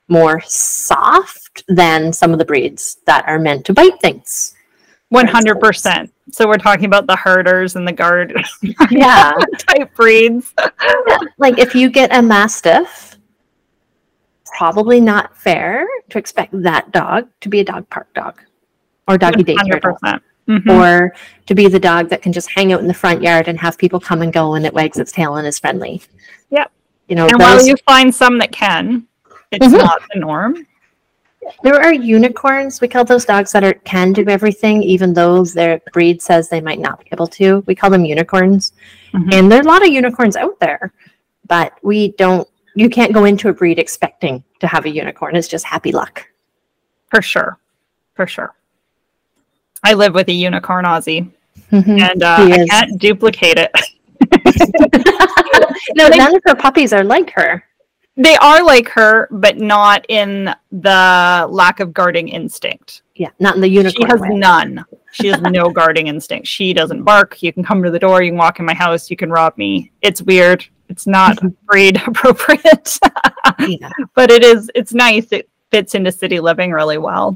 more 0.08 0.42
soft 0.42 1.64
than 1.68 2.12
some 2.12 2.34
of 2.34 2.40
the 2.40 2.46
breeds 2.46 2.98
that 3.06 3.24
are 3.28 3.40
meant 3.40 3.66
to 3.66 3.74
bite 3.74 4.00
things. 4.02 4.56
100%. 5.14 6.10
So 6.32 6.48
we're 6.48 6.58
talking 6.58 6.86
about 6.86 7.08
the 7.08 7.16
herders 7.16 7.76
and 7.76 7.88
the 7.88 7.92
guard 7.92 8.34
yeah 8.90 9.34
type 9.58 9.94
breeds. 9.96 10.54
yeah. 10.58 11.18
Like 11.38 11.58
if 11.58 11.76
you 11.76 11.90
get 11.90 12.16
a 12.16 12.22
mastiff, 12.22 13.18
probably 14.46 15.00
not 15.00 15.38
fair 15.38 15.88
to 16.10 16.18
expect 16.18 16.60
that 16.62 16.92
dog 16.92 17.28
to 17.42 17.50
be 17.50 17.60
a 17.60 17.64
dog 17.64 17.90
park 17.90 18.14
dog 18.14 18.42
or 19.08 19.18
doggy 19.18 19.44
daycare 19.44 19.82
dog 19.82 20.22
mm-hmm. 20.50 20.70
or 20.70 21.14
to 21.46 21.56
be 21.56 21.68
the 21.68 21.80
dog 21.80 22.10
that 22.10 22.22
can 22.22 22.34
just 22.34 22.50
hang 22.52 22.74
out 22.74 22.82
in 22.82 22.88
the 22.88 22.94
front 22.94 23.22
yard 23.22 23.48
and 23.48 23.60
have 23.60 23.78
people 23.78 24.00
come 24.00 24.22
and 24.22 24.34
go 24.34 24.56
and 24.56 24.66
it 24.66 24.74
wags 24.74 24.98
its 24.98 25.12
tail 25.12 25.36
and 25.36 25.48
is 25.48 25.60
friendly. 25.60 26.02
Yep. 26.50 26.72
You 27.08 27.16
know, 27.16 27.28
and 27.28 27.40
those... 27.40 27.48
while 27.48 27.68
you 27.68 27.76
find 27.86 28.14
some 28.14 28.38
that 28.40 28.52
can, 28.52 29.08
it's 29.52 29.66
mm-hmm. 29.66 29.78
not 29.78 30.02
the 30.14 30.20
norm. 30.20 30.66
There 31.64 31.76
are 31.82 31.94
unicorns. 31.94 32.82
We 32.82 32.88
call 32.88 33.04
those 33.06 33.26
dogs 33.26 33.52
that 33.52 33.64
are 33.64 33.74
can 33.86 34.14
do 34.14 34.28
everything, 34.28 34.84
even 34.84 35.14
though 35.14 35.44
their 35.46 35.82
breed 35.94 36.22
says 36.22 36.50
they 36.50 36.62
might 36.62 36.80
not 36.80 37.00
be 37.00 37.08
able 37.12 37.28
to. 37.28 37.64
We 37.68 37.76
call 37.76 37.90
them 37.90 38.06
unicorns, 38.06 38.74
mm-hmm. 39.14 39.30
and 39.32 39.52
there's 39.52 39.66
a 39.66 39.70
lot 39.70 39.82
of 39.86 39.90
unicorns 39.94 40.36
out 40.36 40.60
there. 40.60 40.92
but 41.48 41.74
we 41.84 42.10
don't. 42.14 42.48
You 42.76 42.90
can't 42.90 43.14
go 43.14 43.26
into 43.26 43.50
a 43.50 43.54
breed 43.54 43.80
expecting 43.80 44.44
to 44.60 44.68
have 44.68 44.86
a 44.86 44.90
unicorn. 44.90 45.36
It's 45.36 45.48
just 45.48 45.66
happy 45.66 45.92
luck. 45.92 46.26
For 47.10 47.22
sure, 47.22 47.58
for 48.14 48.28
sure. 48.28 48.54
I 49.84 49.94
live 49.96 50.14
with 50.14 50.28
a 50.30 50.34
unicorn 50.34 50.86
Aussie, 50.86 51.32
Mhm. 51.72 52.00
and 52.02 52.24
uh, 52.24 52.38
I 52.40 52.66
can't 52.70 53.00
duplicate 53.00 53.58
it. 53.58 53.72
no, 55.96 56.08
none 56.10 56.36
of 56.36 56.42
her 56.46 56.56
puppies 56.56 56.94
are 56.94 57.04
like 57.04 57.32
her. 57.32 57.64
They 58.22 58.36
are 58.36 58.62
like 58.64 58.90
her, 58.90 59.28
but 59.32 59.58
not 59.58 60.06
in 60.10 60.54
the 60.74 61.48
lack 61.50 61.80
of 61.80 61.94
guarding 61.94 62.28
instinct. 62.28 63.02
Yeah, 63.16 63.30
not 63.40 63.56
in 63.56 63.62
the 63.62 63.70
unicorn. 63.70 64.08
She 64.08 64.12
has 64.12 64.20
way. 64.22 64.30
none. 64.30 64.86
She 65.12 65.28
has 65.30 65.42
no 65.42 65.72
guarding 65.72 66.06
instinct. 66.06 66.46
She 66.48 66.72
doesn't 66.72 67.02
bark. 67.02 67.42
You 67.42 67.52
can 67.52 67.64
come 67.64 67.82
to 67.82 67.90
the 67.90 67.98
door. 67.98 68.22
You 68.22 68.30
can 68.30 68.38
walk 68.38 68.60
in 68.60 68.66
my 68.66 68.76
house. 68.76 69.10
You 69.10 69.18
can 69.18 69.32
rob 69.32 69.58
me. 69.58 69.92
It's 70.04 70.22
weird. 70.22 70.64
It's 70.88 71.08
not 71.08 71.40
breed 71.66 72.00
appropriate, 72.08 73.00
Yeah. 73.58 73.90
but 74.14 74.30
it 74.30 74.44
is. 74.44 74.70
It's 74.76 74.94
nice. 74.94 75.32
It 75.32 75.50
fits 75.72 75.96
into 75.96 76.12
city 76.12 76.40
living 76.40 76.72
really 76.72 77.00
well. 77.00 77.36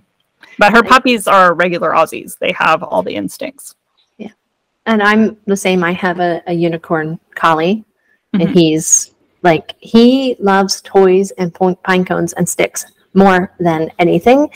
But 0.60 0.72
her 0.72 0.82
Right. 0.82 0.90
puppies 0.90 1.28
are 1.28 1.56
regular 1.56 1.92
Aussies. 1.94 2.38
They 2.38 2.52
have 2.52 2.84
all 2.84 3.02
the 3.02 3.16
instincts. 3.16 3.74
Yeah, 4.20 4.30
and 4.86 5.02
I'm 5.02 5.36
the 5.48 5.58
same. 5.58 5.84
I 5.84 5.94
have 5.94 6.20
a, 6.20 6.44
a 6.46 6.54
unicorn 6.54 7.20
collie, 7.34 7.84
and 8.34 8.44
Mhm. 8.44 8.54
he's 8.54 9.13
like 9.44 9.76
he 9.80 10.36
loves 10.40 10.82
toys 10.82 11.32
and 11.32 11.54
pine 11.54 12.06
cones 12.06 12.34
and 12.34 12.48
sticks 12.48 12.86
more 13.14 13.54
than 13.60 13.92
anything. 14.00 14.50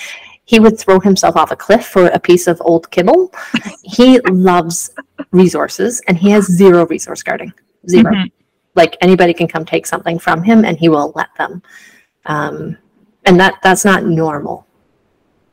He 0.46 0.60
would 0.60 0.80
throw 0.80 1.00
himself 1.00 1.36
off 1.36 1.52
a 1.52 1.56
cliff 1.56 1.86
for 1.86 2.08
a 2.08 2.20
piece 2.20 2.48
of 2.48 2.62
old 2.62 2.90
kibble. 2.90 3.34
he 3.84 4.20
loves 4.22 4.90
resources, 5.32 6.02
and 6.08 6.18
he 6.18 6.30
has 6.32 6.46
zero 6.46 6.88
resource 6.88 7.22
guarding. 7.22 7.54
0 7.90 8.12
Mhm. 8.12 8.32
Like 8.76 8.96
anybody 9.02 9.34
can 9.34 9.48
come 9.48 9.66
take 9.66 9.86
something 9.86 10.18
from 10.20 10.44
him, 10.44 10.64
and 10.64 10.78
he 10.78 10.88
will 10.88 11.12
let 11.16 11.30
them. 11.38 11.62
Um, 12.26 12.78
and 13.26 13.40
that 13.40 13.56
that's 13.62 13.84
not 13.84 14.06
normal. 14.06 14.66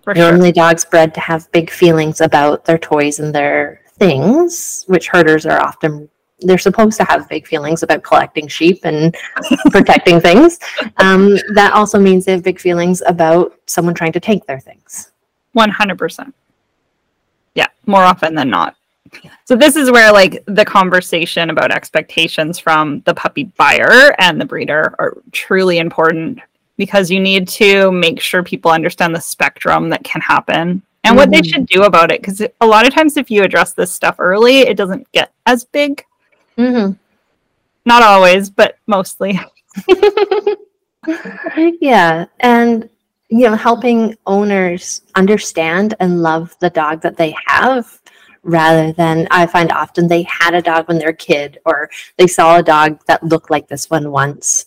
For 0.03 0.14
sure. 0.14 0.31
Normally, 0.31 0.53
dogs 0.53 0.85
bred 0.85 1.12
to 1.14 1.21
have 1.21 1.50
big 1.50 1.71
feelings 1.71 2.21
about 2.21 2.64
their 2.67 2.79
toys 2.79 3.19
and 3.19 3.35
their 3.35 3.81
things, 3.99 4.85
which 4.87 5.09
herders 5.09 5.47
are 5.47 5.61
often. 5.61 6.09
They're 6.45 6.59
supposed 6.59 6.97
to 6.99 7.05
have 7.05 7.29
big 7.29 7.47
feelings 7.47 7.83
about 7.83 8.03
collecting 8.03 8.47
sheep 8.49 8.81
and 8.85 9.15
protecting 9.71 10.21
things. 10.21 10.59
Um, 10.99 11.37
that 11.55 11.73
also 11.73 11.99
means 11.99 12.25
they 12.25 12.33
have 12.33 12.43
big 12.43 12.61
feelings 12.61 13.03
about 13.07 13.55
someone 13.67 13.95
trying 13.95 14.13
to 14.13 14.21
take 14.21 14.47
their 14.47 14.61
things. 14.61 15.11
One 15.53 15.71
hundred 15.71 15.99
percent. 15.99 16.35
Yeah, 17.55 17.69
more 17.87 18.03
often 18.03 18.35
than 18.35 18.51
not. 18.51 18.77
So 19.45 19.55
this 19.55 19.77
is 19.77 19.91
where 19.93 20.13
like 20.13 20.43
the 20.47 20.65
conversation 20.65 21.51
about 21.51 21.71
expectations 21.71 22.59
from 22.59 23.01
the 23.07 23.15
puppy 23.15 23.45
buyer 23.57 24.15
and 24.19 24.41
the 24.41 24.45
breeder 24.45 24.95
are 24.99 25.19
truly 25.31 25.79
important 25.79 26.41
because 26.77 27.11
you 27.11 27.21
need 27.21 27.47
to 27.49 27.93
make 27.93 28.21
sure 28.21 28.43
people 28.43 28.73
understand 28.73 29.15
the 29.15 29.21
spectrum 29.21 29.89
that 29.91 30.03
can 30.03 30.21
happen 30.21 30.83
and 31.05 31.17
what 31.17 31.31
they 31.31 31.43
Mhm. 31.43 31.53
should 31.53 31.67
do 31.67 31.85
about 31.85 32.11
it 32.11 32.21
because 32.23 32.43
a 32.61 32.67
lot 32.67 32.89
of 32.89 32.93
times 32.95 33.17
if 33.17 33.31
you 33.31 33.45
address 33.45 33.73
this 33.75 33.93
stuff 33.93 34.17
early 34.19 34.61
it 34.61 34.77
doesn't 34.77 35.07
get 35.13 35.31
as 35.47 35.65
big 35.65 36.05
Mm-hmm. 36.57 36.93
not 37.85 38.03
always 38.03 38.51
but 38.51 38.79
mostly 38.87 39.39
yeah, 41.81 42.27
and 42.41 42.89
you 43.29 43.49
know, 43.49 43.57
helping 43.57 44.17
owners 44.27 45.03
understand 45.15 45.95
and 46.01 46.23
love 46.23 46.57
the 46.61 46.71
dog 46.71 47.01
that 47.03 47.17
they 47.17 47.35
have 47.47 48.01
rather 48.43 48.93
than 48.93 49.27
I 49.31 49.47
find 49.47 49.73
often 49.73 50.07
they 50.07 50.23
had 50.23 50.55
a 50.55 50.63
dog 50.63 50.89
when 50.89 50.99
they're 50.99 51.09
a 51.09 51.17
kid 51.17 51.59
or 51.65 51.91
they 52.17 52.27
saw 52.27 52.59
a 52.59 52.63
dog 52.63 53.01
that 53.07 53.23
looked 53.23 53.51
like 53.51 53.67
this 53.67 53.89
one 53.89 54.11
once. 54.11 54.67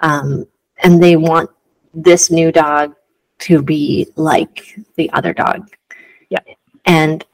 Um, 0.00 0.46
and 0.82 1.02
they 1.02 1.16
want 1.16 1.50
this 1.92 2.30
new 2.30 2.50
dog 2.50 2.94
to 3.40 3.62
be 3.62 4.08
like 4.16 4.78
the 4.96 5.10
other 5.12 5.34
dog. 5.34 5.68
Yeah. 6.30 6.40
And 6.86 7.24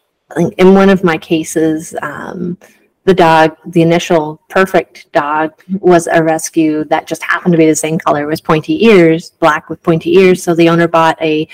in 0.58 0.74
one 0.74 0.90
of 0.90 1.04
my 1.04 1.16
cases, 1.16 1.94
um, 2.02 2.58
the 3.04 3.14
dog, 3.14 3.56
the 3.66 3.82
initial 3.82 4.40
perfect 4.48 5.12
dog, 5.12 5.52
was 5.80 6.06
a 6.06 6.22
rescue 6.22 6.84
that 6.84 7.06
just 7.06 7.22
happened 7.22 7.52
to 7.52 7.58
be 7.58 7.66
the 7.66 7.74
same 7.74 7.98
color, 7.98 8.26
was 8.26 8.40
pointy 8.40 8.86
ears, 8.86 9.30
black 9.30 9.68
with 9.68 9.82
pointy 9.82 10.16
ears. 10.16 10.42
So 10.42 10.54
the 10.54 10.68
owner 10.70 10.88
bought 10.88 11.20
a 11.20 11.46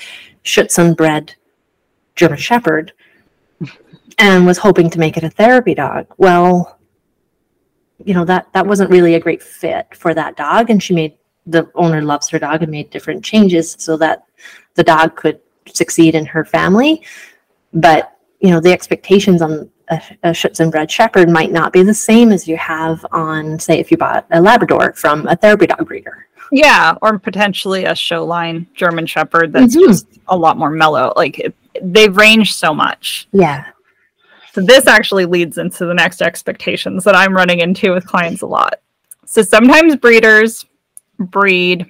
Schutzhund 0.43 0.95
bred 0.97 1.35
German 2.15 2.37
Shepherd 2.37 2.93
and 4.17 4.45
was 4.45 4.57
hoping 4.57 4.89
to 4.89 4.99
make 4.99 5.17
it 5.17 5.23
a 5.23 5.29
therapy 5.29 5.73
dog. 5.73 6.07
Well, 6.17 6.79
you 8.03 8.13
know 8.13 8.25
that 8.25 8.51
that 8.53 8.65
wasn't 8.65 8.89
really 8.89 9.15
a 9.15 9.19
great 9.19 9.43
fit 9.43 9.93
for 9.93 10.13
that 10.13 10.37
dog, 10.37 10.69
and 10.69 10.81
she 10.81 10.93
made 10.93 11.17
the 11.45 11.69
owner 11.75 12.01
loves 12.01 12.29
her 12.29 12.39
dog 12.39 12.61
and 12.61 12.71
made 12.71 12.89
different 12.89 13.23
changes 13.23 13.75
so 13.77 13.97
that 13.97 14.23
the 14.75 14.83
dog 14.83 15.15
could 15.15 15.39
succeed 15.67 16.15
in 16.15 16.25
her 16.25 16.45
family. 16.45 17.03
But 17.73 18.17
you 18.39 18.49
know 18.49 18.59
the 18.59 18.71
expectations 18.71 19.41
on 19.41 19.69
a, 19.91 20.01
a 20.23 20.69
bred 20.69 20.89
Shepherd 20.89 21.29
might 21.29 21.51
not 21.51 21.71
be 21.73 21.83
the 21.83 21.93
same 21.93 22.31
as 22.31 22.47
you 22.47 22.57
have 22.57 23.05
on, 23.11 23.59
say, 23.59 23.79
if 23.79 23.91
you 23.91 23.97
bought 23.97 24.25
a 24.31 24.41
Labrador 24.41 24.93
from 24.93 25.27
a 25.27 25.35
therapy 25.35 25.67
dog 25.67 25.85
breeder. 25.87 26.25
yeah 26.51 26.95
or 27.01 27.17
potentially 27.19 27.85
a 27.85 27.95
show 27.95 28.25
line 28.25 28.67
german 28.73 29.05
shepherd 29.05 29.53
that's 29.53 29.75
Mhm. 29.75 29.87
just 29.87 30.07
a 30.27 30.35
lot 30.35 30.57
more 30.57 30.69
mellow 30.69 31.13
like 31.15 31.39
it, 31.39 31.55
they've 31.81 32.15
ranged 32.17 32.55
so 32.55 32.73
much 32.73 33.27
Yeah. 33.31 33.65
So 34.53 34.59
this 34.61 34.85
actually 34.85 35.25
leads 35.25 35.57
into 35.57 35.85
the 35.85 35.93
next 35.93 36.21
expectations 36.21 37.05
that 37.05 37.15
I'm 37.15 37.33
running 37.33 37.59
into 37.61 37.93
with 37.93 38.05
clients 38.05 38.41
a 38.41 38.47
lot. 38.47 38.81
So 39.25 39.41
sometimes 39.43 39.95
breeders 39.95 40.65
breed 41.19 41.85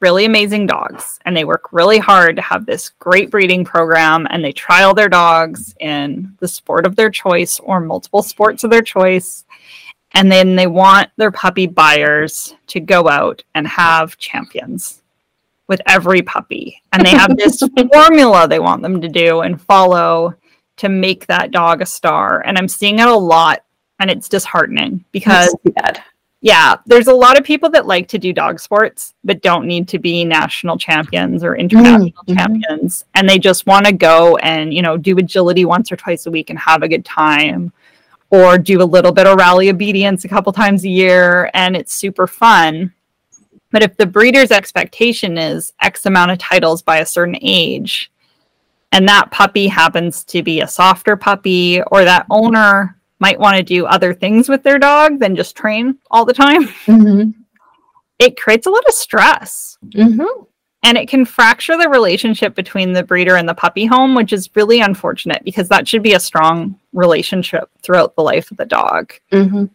really 0.00 0.24
amazing 0.24 0.66
dogs 0.66 1.18
and 1.24 1.36
they 1.36 1.44
work 1.44 1.72
really 1.72 1.98
hard 1.98 2.36
to 2.36 2.42
have 2.42 2.66
this 2.66 2.90
great 2.98 3.30
breeding 3.30 3.64
program 3.64 4.26
and 4.30 4.44
they 4.44 4.52
trial 4.52 4.94
their 4.94 5.08
dogs 5.08 5.74
in 5.80 6.34
the 6.40 6.48
sport 6.48 6.86
of 6.86 6.96
their 6.96 7.10
choice 7.10 7.60
or 7.60 7.80
multiple 7.80 8.22
sports 8.22 8.64
of 8.64 8.70
their 8.70 8.82
choice 8.82 9.44
and 10.12 10.30
then 10.30 10.56
they 10.56 10.66
want 10.66 11.08
their 11.16 11.30
puppy 11.30 11.66
buyers 11.66 12.54
to 12.66 12.80
go 12.80 13.08
out 13.08 13.42
and 13.54 13.66
have 13.68 14.16
champions 14.18 15.02
with 15.68 15.80
every 15.86 16.22
puppy 16.22 16.82
and 16.92 17.04
they 17.04 17.10
have 17.10 17.36
this 17.36 17.62
formula 17.92 18.48
they 18.48 18.58
want 18.58 18.82
them 18.82 19.00
to 19.00 19.08
do 19.08 19.40
and 19.40 19.60
follow 19.60 20.34
to 20.80 20.88
make 20.88 21.26
that 21.26 21.50
dog 21.50 21.82
a 21.82 21.86
star. 21.86 22.40
And 22.46 22.56
I'm 22.56 22.66
seeing 22.66 23.00
it 23.00 23.06
a 23.06 23.14
lot 23.14 23.62
and 23.98 24.10
it's 24.10 24.30
disheartening 24.30 25.04
because 25.12 25.50
That's 25.50 25.62
too 25.62 25.72
bad. 25.72 26.02
Yeah, 26.42 26.76
there's 26.86 27.08
a 27.08 27.14
lot 27.14 27.38
of 27.38 27.44
people 27.44 27.68
that 27.70 27.86
like 27.86 28.08
to 28.08 28.18
do 28.18 28.32
dog 28.32 28.60
sports 28.60 29.14
but 29.24 29.42
don't 29.42 29.66
need 29.66 29.86
to 29.88 29.98
be 29.98 30.24
national 30.24 30.78
champions 30.78 31.44
or 31.44 31.54
international 31.56 32.24
Mhm. 32.28 32.36
champions 32.36 33.04
and 33.14 33.28
they 33.28 33.38
just 33.38 33.66
want 33.66 33.84
to 33.86 33.92
go 33.92 34.36
and, 34.38 34.72
you 34.72 34.80
know, 34.82 34.96
do 34.96 35.16
agility 35.18 35.64
once 35.64 35.92
or 35.92 35.96
twice 35.96 36.26
a 36.26 36.30
week 36.30 36.48
and 36.48 36.58
have 36.58 36.82
a 36.82 36.88
good 36.88 37.04
time 37.04 37.72
or 38.30 38.56
do 38.56 38.80
a 38.80 38.84
little 38.84 39.12
bit 39.12 39.26
of 39.26 39.36
rally 39.36 39.68
obedience 39.68 40.24
a 40.24 40.28
couple 40.28 40.52
times 40.52 40.84
a 40.84 40.88
year 40.88 41.50
and 41.52 41.76
it's 41.76 41.92
super 41.92 42.26
fun. 42.26 42.92
But 43.72 43.82
if 43.82 43.96
the 43.96 44.06
breeder's 44.06 44.50
expectation 44.50 45.36
is 45.36 45.72
X 45.80 46.06
amount 46.06 46.30
of 46.30 46.38
titles 46.38 46.80
by 46.82 46.98
a 46.98 47.06
certain 47.06 47.36
age, 47.40 48.10
and 48.92 49.06
that 49.08 49.30
puppy 49.30 49.68
happens 49.68 50.24
to 50.24 50.42
be 50.42 50.60
a 50.60 50.66
softer 50.66 51.14
puppy, 51.16 51.80
or 51.92 52.04
that 52.04 52.26
owner 52.30 52.96
might 53.20 53.38
want 53.38 53.56
to 53.56 53.62
do 53.62 53.86
other 53.86 54.12
things 54.12 54.48
with 54.48 54.62
their 54.62 54.78
dog 54.78 55.20
than 55.20 55.36
just 55.36 55.56
train 55.56 55.98
all 56.10 56.24
the 56.24 56.32
time, 56.32 56.66
Mm-hmm. 56.86 57.30
it 58.18 58.40
creates 58.40 58.66
a 58.66 58.70
lot 58.70 58.86
of 58.88 58.94
stress. 58.94 59.78
Mm-hmm. 59.88 60.42
And 60.82 60.96
it 60.96 61.10
can 61.10 61.26
fracture 61.26 61.76
the 61.76 61.90
relationship 61.90 62.54
between 62.54 62.94
the 62.94 63.02
breeder 63.02 63.36
and 63.36 63.46
the 63.46 63.52
puppy 63.54 63.84
home, 63.84 64.14
which 64.14 64.32
is 64.32 64.48
really 64.54 64.80
unfortunate 64.80 65.44
because 65.44 65.68
that 65.68 65.86
should 65.86 66.02
be 66.02 66.14
a 66.14 66.20
strong 66.20 66.74
relationship 66.94 67.68
throughout 67.82 68.16
the 68.16 68.22
life 68.22 68.50
of 68.50 68.56
the 68.56 68.64
dog. 68.64 69.12
Mm-hmm. 69.30 69.66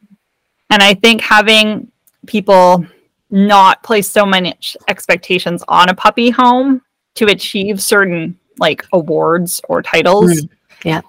And 0.72 0.84
I 0.84 0.96
think 0.96 1.22
having 1.22 1.92
people 2.26 2.84
not 3.30 3.84
place 3.84 4.10
so 4.10 4.26
many 4.26 4.56
expectations 4.88 5.64
on 5.68 5.90
a 5.90 5.94
puppy 5.94 6.32
home 6.32 6.82
to 7.16 7.26
achieve 7.28 7.82
certain 7.82 8.38
like 8.58 8.84
awards 8.92 9.62
or 9.70 9.84
titles 9.84 10.42
Mm, 10.42 10.50
yeah. 10.84 11.02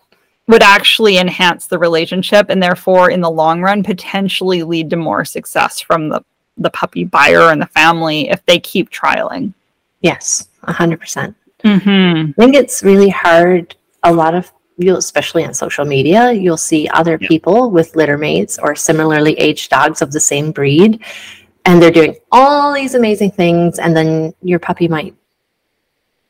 Would 0.49 0.63
actually 0.63 1.19
enhance 1.19 1.67
the 1.67 1.79
relationship 1.79 2.47
and 2.51 2.63
therefore 2.63 3.11
in 3.11 3.21
the 3.21 3.31
long 3.31 3.61
run 3.61 3.83
potentially 3.83 4.63
lead 4.63 4.91
to 4.91 4.97
more 4.97 5.25
success 5.25 5.81
from 5.81 6.09
the 6.09 6.23
the 6.59 6.71
puppy 6.71 7.05
buyer 7.05 7.51
and 7.51 7.61
the 7.61 7.67
family 7.67 8.31
if 8.31 8.45
they 8.47 8.59
keep 8.59 8.89
trialing. 8.89 9.53
Yes, 10.01 10.49
a 10.63 10.73
hundred 10.73 11.01
percent. 11.01 11.37
Mm-hmm. 11.65 12.31
I 12.31 12.43
think 12.43 12.55
it's 12.55 12.83
really 12.83 13.11
hard. 13.11 13.77
A 14.05 14.13
lot 14.13 14.35
of 14.35 14.51
you, 14.79 14.97
especially 14.97 15.45
on 15.45 15.53
social 15.53 15.85
media, 15.85 16.33
you'll 16.33 16.57
see 16.57 16.89
other 16.95 17.19
Yeah. 17.21 17.29
people 17.29 17.71
with 17.71 17.95
litter 17.97 18.17
mates 18.17 18.59
or 18.59 18.75
similarly 18.75 19.35
aged 19.39 19.71
dogs 19.71 20.01
of 20.01 20.13
the 20.13 20.21
same 20.21 20.51
breed, 20.53 21.03
and 21.65 21.83
they're 21.83 21.91
doing 21.91 22.17
all 22.33 22.73
these 22.73 22.95
amazing 22.95 23.33
things, 23.33 23.79
and 23.79 23.95
then 23.97 24.33
your 24.43 24.59
puppy 24.59 24.87
might 24.89 25.15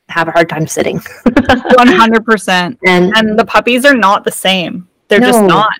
have 0.09 0.27
a 0.27 0.31
hard 0.31 0.49
time 0.49 0.67
sitting. 0.67 0.99
100%. 1.25 2.77
and 2.85 3.13
And 3.17 3.37
the 3.37 3.45
puppies 3.45 3.85
are 3.85 3.95
not 3.95 4.23
the 4.23 4.31
same. 4.31 4.87
They're 5.07 5.19
just 5.19 5.43
not. 5.43 5.79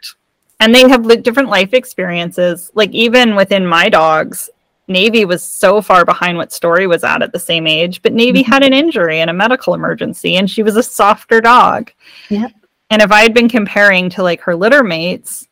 and 0.60 0.74
they 0.74 0.88
have 0.90 1.08
different 1.24 1.50
life 1.50 1.74
experiences. 1.74 2.72
Like 2.74 2.92
even 2.92 3.36
within 3.36 3.66
my 3.66 3.90
dogs, 3.90 4.50
Navy 4.88 5.26
was 5.26 5.44
so 5.44 5.82
far 5.82 6.06
behind 6.06 6.38
what 6.38 6.54
Story 6.54 6.88
was 6.88 7.04
at 7.04 7.22
at 7.22 7.34
the 7.34 7.40
same 7.40 7.68
age, 7.68 8.02
but 8.02 8.14
Navy 8.14 8.42
Mhm. 8.42 8.48
had 8.48 8.64
an 8.64 8.74
injury 8.74 9.20
and 9.20 9.30
a 9.30 9.34
medical 9.34 9.74
emergency, 9.74 10.38
and 10.38 10.50
she 10.50 10.64
was 10.64 10.78
a 10.78 10.84
softer 10.84 11.42
dog. 11.42 11.92
Yep. 12.30 12.52
And 12.90 13.02
if 13.02 13.12
I 13.12 13.22
had 13.22 13.34
been 13.34 13.50
comparing 13.50 14.10
to 14.12 14.24
like 14.24 14.40
her 14.42 14.56
litter 14.56 14.82
mates, 14.84 15.46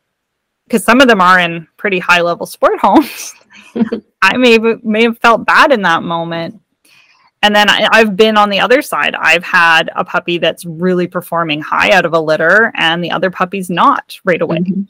because 0.65 0.85
some 0.85 1.01
of 1.01 1.09
them 1.09 1.19
are 1.19 1.39
in 1.39 1.67
pretty 1.75 1.99
high 1.99 2.21
level 2.21 2.45
sport 2.45 2.79
homes, 2.79 3.33
I 4.21 4.37
may 4.37 4.57
may 4.83 5.03
have 5.03 5.19
felt 5.19 5.45
bad 5.45 5.73
in 5.73 5.81
that 5.81 6.01
moment. 6.03 6.61
And 7.45 7.55
then 7.55 7.69
I, 7.69 7.87
I've 7.91 8.15
been 8.15 8.37
on 8.37 8.49
the 8.49 8.59
other 8.59 8.81
side. 8.81 9.13
I've 9.13 9.43
had 9.43 9.91
a 9.95 10.03
puppy 10.03 10.39
that's 10.39 10.65
really 10.65 11.05
performing 11.05 11.61
high 11.61 11.91
out 11.91 12.03
of 12.03 12.13
a 12.13 12.19
litter, 12.19 12.71
and 12.75 13.03
the 13.03 13.11
other 13.11 13.29
puppy's 13.29 13.69
not 13.69 14.19
right 14.25 14.41
away. 14.41 14.57
Mhm. 14.57 14.87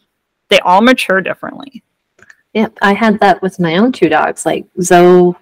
They 0.48 0.60
all 0.60 0.82
mature 0.82 1.20
differently. 1.20 1.84
Yep, 2.54 2.78
I 2.82 2.94
had 2.94 3.20
that 3.20 3.42
with 3.42 3.60
my 3.60 3.76
own 3.76 3.92
two 3.92 4.08
dogs. 4.08 4.46
Like 4.46 4.66
Zoe 4.82 5.34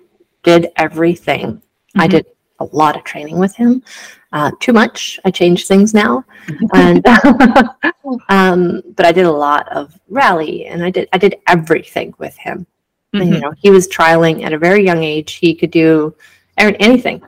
did 0.41 0.69
everything. 0.77 1.61
I 1.95 2.07
Mhm. 2.07 2.11
did 2.11 2.25
a 2.59 2.65
lot 2.71 2.95
of 2.95 3.03
training 3.03 3.37
with 3.37 3.55
him. 3.55 3.83
Uh, 4.31 4.49
too 4.59 4.73
much. 4.73 5.19
I 5.23 5.29
change 5.29 5.67
things 5.67 5.93
now, 5.93 6.25
and 6.73 7.05
um, 8.29 8.81
but 8.95 9.05
I 9.05 9.11
did 9.11 9.27
a 9.27 9.31
lot 9.31 9.71
of 9.71 9.93
rally, 10.09 10.65
and 10.65 10.83
I 10.83 10.89
did 10.89 11.07
I 11.13 11.19
did 11.19 11.35
everything 11.45 12.15
with 12.17 12.35
him. 12.37 12.65
And, 13.13 13.29
you 13.29 13.35
Mhm. 13.35 13.41
know, 13.41 13.53
he 13.55 13.69
was 13.69 13.87
trialing 13.87 14.43
at 14.43 14.53
a 14.53 14.57
very 14.57 14.83
young 14.83 15.03
age. 15.03 15.33
He 15.33 15.53
could 15.53 15.69
do 15.69 16.15
a- 16.57 16.81
anything. 16.81 17.21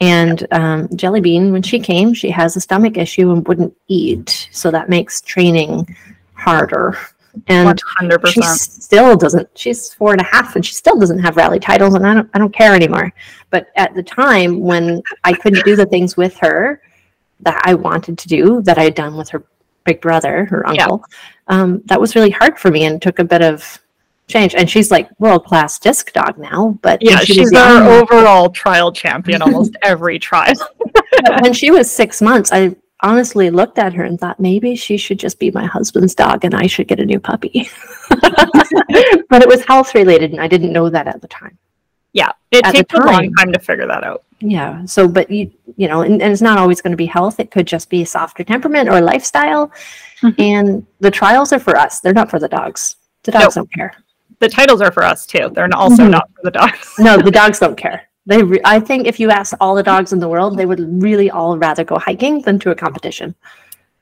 And 0.00 0.46
um, 0.52 0.88
Jelly 0.96 1.20
Bean, 1.20 1.52
when 1.52 1.62
she 1.62 1.78
came, 1.78 2.14
she 2.14 2.30
has 2.30 2.56
a 2.56 2.60
stomach 2.60 2.96
issue 2.96 3.32
and 3.32 3.46
wouldn't 3.46 3.76
eat, 3.88 4.48
so 4.50 4.70
that 4.70 4.88
makes 4.88 5.20
training 5.20 5.94
harder. 6.32 6.96
And 7.48 7.78
she 7.78 8.06
100%. 8.06 8.42
still 8.44 9.14
doesn't. 9.16 9.48
She's 9.56 9.92
four 9.94 10.12
and 10.12 10.20
a 10.20 10.24
half, 10.24 10.56
and 10.56 10.64
she 10.66 10.72
still 10.72 10.98
doesn't 10.98 11.18
have 11.20 11.36
rally 11.36 11.60
titles, 11.60 11.94
and 11.94 12.04
I 12.06 12.14
don't. 12.14 12.30
I 12.34 12.38
don't 12.38 12.52
care 12.52 12.74
anymore. 12.74 13.12
But 13.50 13.68
at 13.76 13.94
the 13.94 14.02
time 14.02 14.60
when 14.60 15.00
I 15.22 15.34
couldn't 15.34 15.64
do 15.64 15.76
the 15.76 15.86
things 15.86 16.16
with 16.16 16.36
her 16.38 16.80
that 17.40 17.60
I 17.64 17.74
wanted 17.74 18.18
to 18.18 18.26
do, 18.28 18.62
that 18.62 18.78
I 18.78 18.82
had 18.84 18.94
done 18.94 19.16
with 19.16 19.28
her 19.28 19.44
big 19.84 20.00
brother, 20.00 20.44
her 20.46 20.64
Yeah. 20.72 20.82
uncle, 20.84 21.04
um, 21.48 21.82
that 21.86 22.00
was 22.00 22.16
really 22.16 22.30
hard 22.30 22.58
for 22.58 22.70
me, 22.70 22.84
and 22.84 23.00
took 23.00 23.18
a 23.20 23.24
bit 23.24 23.42
of 23.42 23.78
change. 24.30 24.54
And 24.54 24.68
she's 24.70 24.90
like 24.90 25.08
world 25.20 25.44
class 25.44 25.78
disc 25.78 26.12
dog 26.12 26.38
now, 26.38 26.78
but 26.82 27.02
Yeah, 27.02 27.18
she 27.20 27.34
she's 27.34 27.38
was 27.50 27.52
young- 27.52 27.82
our 27.82 27.90
overall 28.02 28.48
trial 28.50 28.92
champion 28.92 29.42
almost 29.42 29.76
every 29.82 30.18
trial. 30.18 30.54
when 31.42 31.52
she 31.52 31.70
was 31.70 31.90
six 31.90 32.22
months, 32.22 32.50
I 32.52 32.74
honestly 33.02 33.50
looked 33.50 33.78
at 33.78 33.92
her 33.94 34.04
and 34.04 34.20
thought 34.20 34.38
maybe 34.38 34.76
she 34.76 34.96
should 34.96 35.18
just 35.18 35.38
be 35.38 35.50
my 35.50 35.64
husband's 35.66 36.14
dog 36.14 36.44
and 36.44 36.54
I 36.54 36.66
should 36.66 36.86
get 36.88 37.00
a 37.00 37.04
new 37.04 37.18
puppy. 37.20 37.68
but 38.10 39.42
it 39.42 39.48
was 39.48 39.64
health 39.64 39.94
related 39.94 40.32
and 40.32 40.40
I 40.40 40.48
didn't 40.48 40.72
know 40.72 40.88
that 40.90 41.06
at 41.06 41.20
the 41.20 41.28
time. 41.28 41.58
Yeah, 42.12 42.30
it 42.50 42.66
At 42.66 42.74
takes 42.74 42.92
a 42.92 42.98
long 42.98 43.32
time. 43.34 43.52
to 43.52 43.60
figure 43.60 43.86
that 43.86 44.02
out. 44.02 44.24
Yeah. 44.40 44.84
So, 44.84 45.06
but 45.06 45.30
you, 45.30 45.50
you 45.76 45.86
know, 45.86 46.00
and, 46.02 46.20
and 46.20 46.32
it's 46.32 46.42
not 46.42 46.58
always 46.58 46.80
going 46.82 46.90
to 46.90 46.96
be 46.96 47.06
health. 47.06 47.38
It 47.38 47.52
could 47.52 47.66
just 47.68 47.88
be 47.88 48.02
a 48.02 48.06
softer 48.06 48.42
temperament 48.42 48.88
or 48.88 49.00
lifestyle. 49.00 49.70
Mhm. 50.20 50.34
And 50.40 50.86
the 50.98 51.10
trials 51.10 51.52
are 51.52 51.60
for 51.60 51.76
us. 51.76 52.00
They're 52.00 52.12
not 52.12 52.28
for 52.28 52.40
the 52.40 52.48
dogs. 52.48 52.96
The 53.22 53.30
dogs 53.32 53.54
don't 53.54 53.72
care. 53.72 53.94
The 54.40 54.48
titles 54.48 54.80
are 54.80 54.90
for 54.90 55.04
us 55.04 55.26
too. 55.26 55.50
They're 55.54 55.68
also 55.74 56.04
Mhm. 56.04 56.10
not 56.10 56.28
for 56.34 56.42
the 56.44 56.50
dogs. 56.50 56.94
No, 56.98 57.16
the 57.18 57.30
dogs 57.40 57.58
don't 57.58 57.76
care. 57.76 58.08
They, 58.26 58.42
re- 58.42 58.60
I 58.64 58.80
think 58.80 59.06
if 59.06 59.18
you 59.20 59.30
ask 59.30 59.54
all 59.60 59.74
the 59.74 59.82
dogs 59.82 60.12
in 60.12 60.18
the 60.18 60.28
world, 60.28 60.56
they 60.56 60.66
would 60.66 60.80
really 61.02 61.30
all 61.30 61.56
rather 61.58 61.84
go 61.84 61.98
hiking 61.98 62.42
than 62.42 62.58
to 62.60 62.70
a 62.70 62.74
competition. 62.74 63.34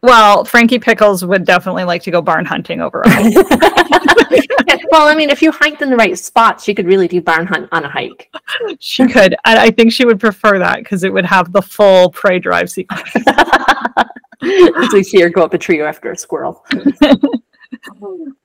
Well, 0.03 0.45
Frankie 0.45 0.79
Pickles 0.79 1.25
would 1.25 1.45
definitely 1.45 1.85
like 1.85 2.03
to 2.05 2.11
go 2.13 2.23
barn 2.23 2.45
hunting 2.45 2.81
over 2.81 3.03
us. 3.07 3.35
well, 4.93 5.09
I 5.09 5.15
mean, 5.17 5.29
if 5.31 5.43
you 5.43 5.51
hiked 5.51 5.83
in 5.83 5.91
the 5.91 5.97
right 5.97 6.17
spots, 6.17 6.63
she 6.63 6.73
could 6.75 6.87
really 6.87 7.09
do 7.09 7.21
barn 7.21 7.47
hunt 7.47 7.69
on 7.73 7.85
a 7.85 7.89
hike. 7.89 8.31
she 8.79 9.07
could. 9.09 9.35
And 9.45 9.59
I 9.59 9.71
think 9.71 9.93
she 9.93 10.05
would 10.05 10.21
prefer 10.21 10.59
that 10.61 10.79
because 10.79 11.03
it 11.03 11.13
would 11.13 11.25
have 11.27 11.53
the 11.53 11.63
full 11.63 12.11
prey 12.11 12.39
drive 12.39 12.71
sequence. 12.71 13.11
so 13.13 14.97
you 14.97 15.03
see 15.05 15.21
her 15.21 15.31
go 15.31 15.43
up 15.43 15.55
a 15.55 15.59
tree 15.59 15.81
after 15.83 16.13
a 16.13 16.17
squirrel. 16.17 16.65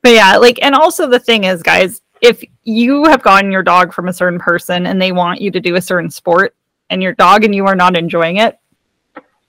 But 0.02 0.12
yeah, 0.12 0.38
like, 0.38 0.60
and 0.62 0.76
also 0.76 1.08
the 1.08 1.20
thing 1.20 1.46
is, 1.46 1.64
guys, 1.64 2.02
if 2.22 2.44
you 2.64 3.06
have 3.06 3.22
gotten 3.22 3.52
your 3.52 3.64
dog 3.64 3.94
from 3.94 4.08
a 4.08 4.14
certain 4.14 4.40
person 4.40 4.88
and 4.88 5.02
they 5.02 5.12
want 5.12 5.42
you 5.42 5.52
to 5.52 5.60
do 5.60 5.76
a 5.76 5.82
certain 5.82 6.10
sport 6.10 6.56
and 6.90 7.02
your 7.02 7.14
dog 7.14 7.44
and 7.44 7.54
you 7.54 7.66
are 7.66 7.76
not 7.76 7.98
enjoying 7.98 8.38
it, 8.38 8.58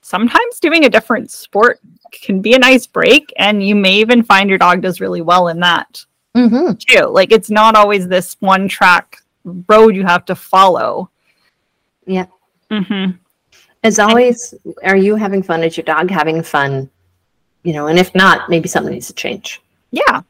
sometimes 0.01 0.61
doing 0.61 0.85
a 0.85 0.91
different 0.91 1.31
sport 1.31 1.81
can 2.13 2.41
be 2.41 2.55
a 2.55 2.59
nice 2.59 2.87
break. 2.87 3.33
And 3.37 3.67
you 3.67 3.75
may 3.75 3.95
even 3.95 4.23
find 4.23 4.49
your 4.49 4.59
dog 4.59 4.83
does 4.83 5.01
really 5.01 5.23
well 5.23 5.49
in 5.49 5.61
that 5.61 6.05
Mm-hmm. 6.37 6.73
too. 6.79 7.07
Like, 7.07 7.31
it's 7.31 7.49
not 7.49 7.77
always 7.77 8.09
this 8.09 8.37
one 8.41 8.67
track 8.67 9.19
road 9.69 9.95
you 9.95 10.05
have 10.05 10.25
to 10.25 10.35
follow. 10.35 11.11
Yeah. 12.07 12.27
hmm 12.73 13.11
As 13.85 14.01
always, 14.01 14.53
are 14.83 14.97
you 14.97 15.15
having 15.15 15.45
fun? 15.45 15.63
Is 15.63 15.77
your 15.77 15.85
dog 15.85 16.11
having 16.11 16.43
fun? 16.43 16.91
You 17.63 17.73
know, 17.73 17.87
and 17.87 18.01
if 18.01 18.13
not, 18.17 18.51
maybe 18.51 18.69
something 18.69 18.93
needs 18.93 19.07
to 19.07 19.15
change. 19.15 19.63
Yeah. 19.95 20.23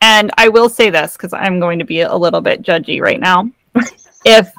And 0.00 0.30
I 0.38 0.48
will 0.48 0.68
say 0.68 0.90
this 0.90 1.14
because 1.16 1.32
I'm 1.32 1.58
going 1.58 1.78
to 1.80 1.84
be 1.84 2.00
a 2.02 2.14
little 2.16 2.40
bit 2.40 2.62
judgy 2.62 3.00
right 3.00 3.18
now. 3.20 3.50
if 4.24 4.50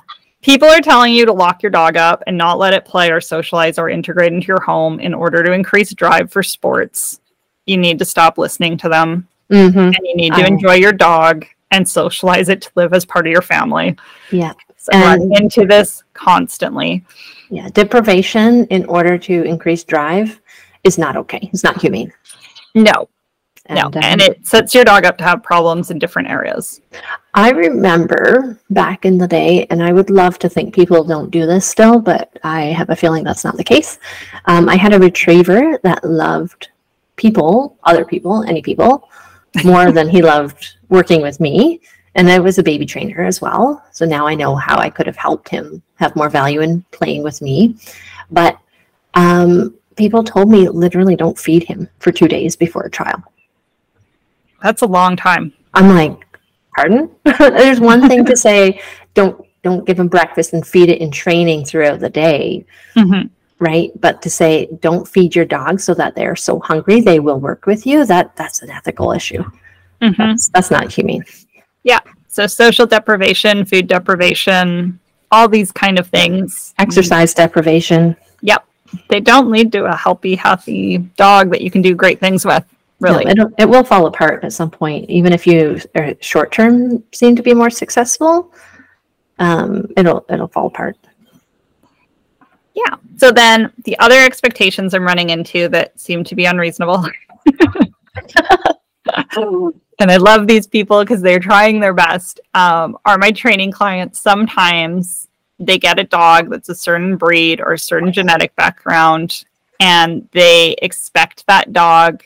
people 0.42 0.68
are 0.68 0.82
telling 0.82 1.14
you 1.14 1.26
to 1.26 1.32
lock 1.34 1.64
your 1.64 1.70
dog 1.70 1.96
up 1.96 2.24
and 2.28 2.38
not 2.38 2.60
let 2.60 2.74
it 2.74 2.84
play 2.86 3.10
or 3.10 3.22
socialize 3.22 3.80
or 3.80 3.90
integrate 3.90 4.34
into 4.34 4.48
your 4.48 4.62
home 4.62 5.00
in 5.00 5.14
order 5.14 5.42
to 5.44 5.52
increase 5.54 5.94
drive 5.94 6.32
for 6.32 6.44
sports, 6.44 7.22
you 7.66 7.78
need 7.78 8.00
to 8.00 8.06
stop 8.06 8.38
listening 8.38 8.78
to 8.78 8.90
them 8.90 9.28
Mm-hmm. 9.50 9.80
and 9.80 9.98
you 10.04 10.16
need 10.16 10.34
to 10.34 10.44
I- 10.44 10.48
enjoy 10.48 10.76
your 10.76 10.92
dog 10.94 11.44
and 11.72 11.88
socialize 11.88 12.50
it 12.50 12.62
to 12.64 12.70
live 12.76 12.94
as 12.94 13.04
part 13.04 13.26
of 13.26 13.32
your 13.32 13.42
family. 13.42 13.96
Yeah. 14.32 14.54
So 14.78 14.92
I 14.94 15.02
run 15.02 15.22
And- 15.22 15.38
into 15.40 15.66
this 15.66 16.04
constantly. 16.14 17.04
Yeah. 17.50 17.68
Deprivation 17.70 18.66
in 18.68 18.86
order 18.86 19.18
to 19.18 19.44
increase 19.44 19.84
drive 19.84 20.40
is 20.84 20.98
not 21.00 21.16
okay. 21.18 21.50
It's 21.52 21.64
not 21.64 21.82
humane. 21.82 22.14
No, 22.76 23.10
no. 23.70 23.86
um, 23.86 23.94
And 24.02 24.22
it 24.22 24.46
sets 24.48 24.74
your 24.74 24.84
dog 24.84 25.06
up 25.06 25.18
to 25.20 25.24
have 25.24 25.44
problems 25.44 25.92
in 25.92 26.00
different 26.00 26.30
areas. 26.30 26.82
I 27.34 27.52
remember 27.52 28.60
back 28.70 29.06
in 29.06 29.18
the 29.18 29.28
day, 29.28 29.68
and 29.70 29.84
I 29.84 29.94
would 29.94 30.10
love 30.10 30.40
to 30.40 30.50
think 30.50 30.74
people 30.74 31.04
don't 31.04 31.30
do 31.30 31.46
this 31.46 31.66
still, 31.66 32.00
but 32.00 32.38
I 32.44 32.62
have 32.66 32.90
a 32.90 32.96
feeling 32.96 33.24
that's 33.24 33.44
not 33.44 33.58
the 33.58 33.64
case. 33.64 34.00
Um, 34.46 34.68
I 34.68 34.76
had 34.76 34.94
a 34.94 35.00
retriever 35.00 35.80
that 35.84 36.04
loved 36.04 36.70
people, 37.16 37.78
other 37.84 38.06
people, 38.06 38.44
any 38.44 38.62
people, 38.62 39.10
more 39.64 39.92
than 39.92 40.10
he 40.10 40.22
loved 40.22 40.78
working 40.90 41.22
with 41.22 41.40
me. 41.40 41.82
And 42.16 42.30
I 42.30 42.40
was 42.40 42.58
a 42.58 42.64
baby 42.64 42.86
trainer 42.86 43.24
as 43.24 43.40
well. 43.40 43.86
So 43.92 44.06
now 44.06 44.28
I 44.28 44.34
know 44.36 44.56
how 44.56 44.78
I 44.78 44.90
could 44.90 45.06
have 45.06 45.16
helped 45.16 45.48
him 45.48 45.82
have 45.96 46.16
more 46.16 46.30
value 46.30 46.62
in 46.62 46.84
playing 46.92 47.24
with 47.24 47.42
me. 47.42 47.76
But 48.32 48.60
um, 49.14 49.76
people 49.96 50.24
told 50.24 50.50
me 50.50 50.68
literally 50.70 51.16
don't 51.16 51.38
feed 51.38 51.64
him 51.64 51.88
for 52.00 52.12
two 52.12 52.28
days 52.28 52.56
before 52.56 52.84
a 52.84 52.90
trial. 52.90 53.24
That's 54.62 54.82
a 54.82 54.88
long 54.88 55.16
time. 55.16 55.54
I'm 55.74 55.90
like, 55.90 56.18
pardon? 56.76 57.10
There's 57.40 57.80
one 57.80 58.08
thing 58.08 58.26
to 58.26 58.36
say, 58.36 58.82
don't 59.14 59.46
don't 59.62 59.86
give 59.86 60.00
him 60.00 60.08
breakfast 60.08 60.54
and 60.54 60.66
feed 60.66 60.90
it 60.90 61.02
in 61.02 61.12
training 61.12 61.66
throughout 61.66 62.00
the 62.00 62.10
day, 62.10 62.66
Mhm. 62.96 63.30
right? 63.60 63.92
But 64.00 64.22
to 64.22 64.30
say 64.30 64.70
don't 64.80 65.06
feed 65.06 65.36
your 65.36 65.44
dog 65.44 65.82
so 65.82 65.94
that 65.96 66.16
they're 66.16 66.38
so 66.38 66.60
hungry 66.60 67.02
they 67.02 67.20
will 67.20 67.40
work 67.42 67.66
with 67.66 67.86
you, 67.86 68.06
that 68.06 68.36
that's 68.38 68.62
an 68.62 68.70
ethical 68.70 69.12
issue. 69.12 69.44
Mhm. 70.02 70.16
That's 70.18 70.48
that's 70.50 70.72
not 70.72 70.92
humane. 70.92 71.26
Yeah. 71.84 72.00
So 72.30 72.48
social 72.48 72.86
deprivation, 72.86 73.66
food 73.66 73.88
deprivation, 73.88 75.00
all 75.32 75.50
these 75.50 75.72
kind 75.74 76.00
of 76.00 76.08
things. 76.08 76.74
Exercise 76.80 77.34
deprivation. 77.34 78.16
Yep. 78.42 78.64
They 79.10 79.20
don't 79.20 79.52
lead 79.52 79.72
to 79.74 79.86
a 79.86 79.96
healthy, 79.96 80.36
healthy 80.36 81.00
dog 81.18 81.52
that 81.52 81.62
you 81.62 81.70
can 81.70 81.82
do 81.82 81.96
great 81.96 82.20
things 82.20 82.46
with. 82.46 82.64
Really. 83.00 83.26
No, 83.26 83.32
it'll, 83.32 83.50
it 83.58 83.66
will 83.66 83.84
fall 83.84 84.06
apart 84.08 84.44
at 84.44 84.52
some 84.54 84.70
point, 84.70 85.10
even 85.10 85.32
if 85.32 85.48
you 85.48 85.80
short 86.20 86.52
term 86.52 87.04
seem 87.12 87.36
to 87.36 87.42
be 87.42 87.54
more 87.54 87.70
successful. 87.70 88.54
Um, 89.40 89.88
it'll 89.96 90.26
it'll 90.30 90.50
fall 90.50 90.68
apart. 90.68 90.98
yeah. 92.74 92.96
So 93.18 93.32
then 93.32 93.72
the 93.86 93.98
other 94.00 94.20
expectations 94.20 94.94
I'm 94.94 95.06
running 95.06 95.30
into 95.30 95.70
that 95.70 95.98
seem 96.00 96.24
to 96.26 96.36
be 96.36 96.46
unreasonable. 96.46 97.06
and 100.00 100.12
I 100.12 100.18
love 100.18 100.46
these 100.48 100.68
people 100.68 101.02
because 101.02 101.22
they're 101.22 101.40
trying 101.40 101.80
their 101.80 101.94
best. 101.94 102.42
Um, 102.54 102.98
are 103.06 103.18
my 103.18 103.32
training 103.32 103.72
clients 103.72 104.20
sometimes 104.20 105.30
they 105.60 105.78
get 105.78 106.00
a 106.00 106.04
dog 106.06 106.50
that's 106.50 106.70
a 106.70 106.76
certain 106.76 107.18
breed 107.18 107.60
or 107.60 107.74
a 107.74 107.80
certain 107.80 108.14
genetic 108.14 108.56
background, 108.56 109.46
and 109.80 110.28
they 110.32 110.76
expect 110.82 111.46
that 111.48 111.74
dog 111.74 112.24